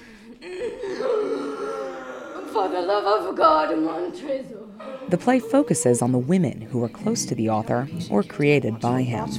[2.52, 3.70] For the love of God.
[5.08, 9.02] The play focuses on the women who were close to the author or created by
[9.02, 9.30] him.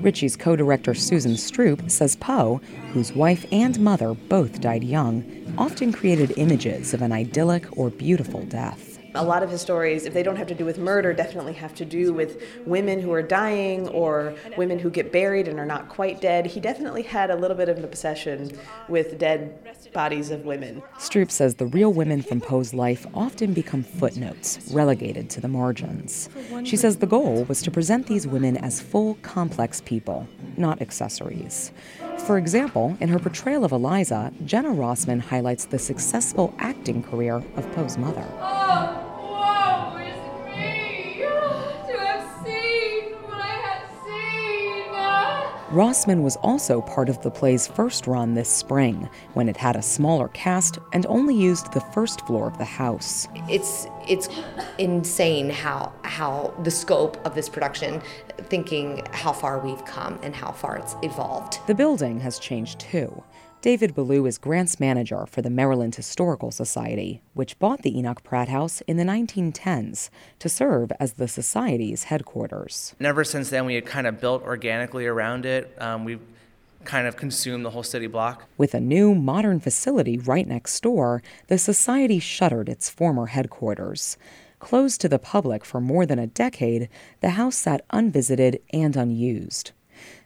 [0.00, 2.60] Ricci's co director Susan Stroop says Poe,
[2.92, 5.24] whose wife and mother both died young,
[5.58, 8.87] often created images of an idyllic or beautiful death.
[9.14, 11.74] A lot of his stories, if they don't have to do with murder, definitely have
[11.76, 15.88] to do with women who are dying or women who get buried and are not
[15.88, 16.46] quite dead.
[16.46, 19.58] He definitely had a little bit of an obsession with dead
[19.92, 20.82] bodies of women.
[20.98, 26.28] Stroop says the real women from Poe's life often become footnotes, relegated to the margins.
[26.64, 31.72] She says the goal was to present these women as full, complex people, not accessories.
[32.26, 37.72] For example, in her portrayal of Eliza, Jenna Rossman highlights the successful acting career of
[37.72, 38.26] Poe's mother.
[38.40, 39.97] Oh,
[45.70, 49.82] Rossman was also part of the play's first run this spring, when it had a
[49.82, 53.28] smaller cast and only used the first floor of the house.
[53.50, 54.30] It's it's
[54.78, 58.00] insane how how the scope of this production,
[58.48, 61.58] thinking how far we've come and how far it's evolved.
[61.66, 63.22] The building has changed too.
[63.60, 68.48] David Ballou is grants manager for the Maryland Historical Society, which bought the Enoch Pratt
[68.48, 72.94] House in the 1910s to serve as the society's headquarters.
[72.98, 75.74] And ever since then, we had kind of built organically around it.
[75.78, 76.20] Um, we've
[76.84, 78.44] kind of consumed the whole city block.
[78.56, 84.16] With a new modern facility right next door, the society shuttered its former headquarters.
[84.60, 86.88] Closed to the public for more than a decade,
[87.22, 89.72] the house sat unvisited and unused.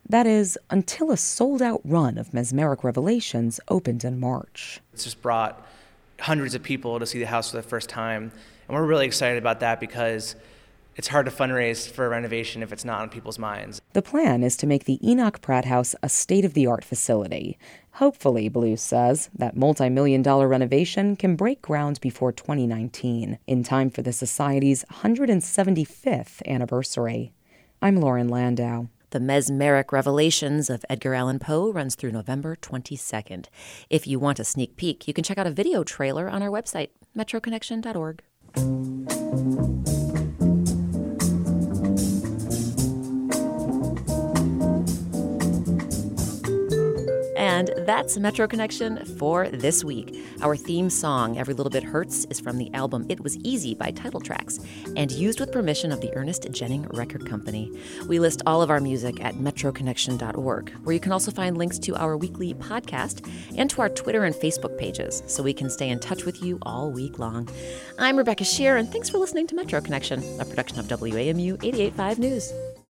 [0.09, 4.81] That is, until a sold out run of Mesmeric Revelations opened in March.
[4.93, 5.67] It's just brought
[6.21, 8.33] hundreds of people to see the house for the first time.
[8.69, 10.37] And we're really excited about that because
[10.95, 13.81] it's hard to fundraise for a renovation if it's not on people's minds.
[13.95, 17.59] The plan is to make the Enoch Pratt House a state of the art facility.
[17.93, 23.91] Hopefully, Blue says, that multi million dollar renovation can break ground before 2019, in time
[23.91, 27.33] for the Society's 175th anniversary.
[27.81, 28.87] I'm Lauren Landau.
[29.13, 33.49] The Mesmeric Revelations of Edgar Allan Poe runs through November 22nd.
[33.91, 36.49] If you want a sneak peek, you can check out a video trailer on our
[36.49, 38.23] website, metroconnection.org.
[47.63, 50.17] And that's Metro Connection for this week.
[50.41, 53.93] Our theme song, Every Little Bit Hurts, is from the album It Was Easy by
[53.93, 54.59] Title Tracks
[54.97, 57.71] and used with permission of the Ernest Jennings Record Company.
[58.09, 61.95] We list all of our music at metroconnection.org, where you can also find links to
[61.95, 63.25] our weekly podcast
[63.57, 66.59] and to our Twitter and Facebook pages so we can stay in touch with you
[66.63, 67.49] all week long.
[67.97, 72.19] I'm Rebecca Sheir, and thanks for listening to Metro Connection, a production of WAMU 885
[72.19, 72.53] News.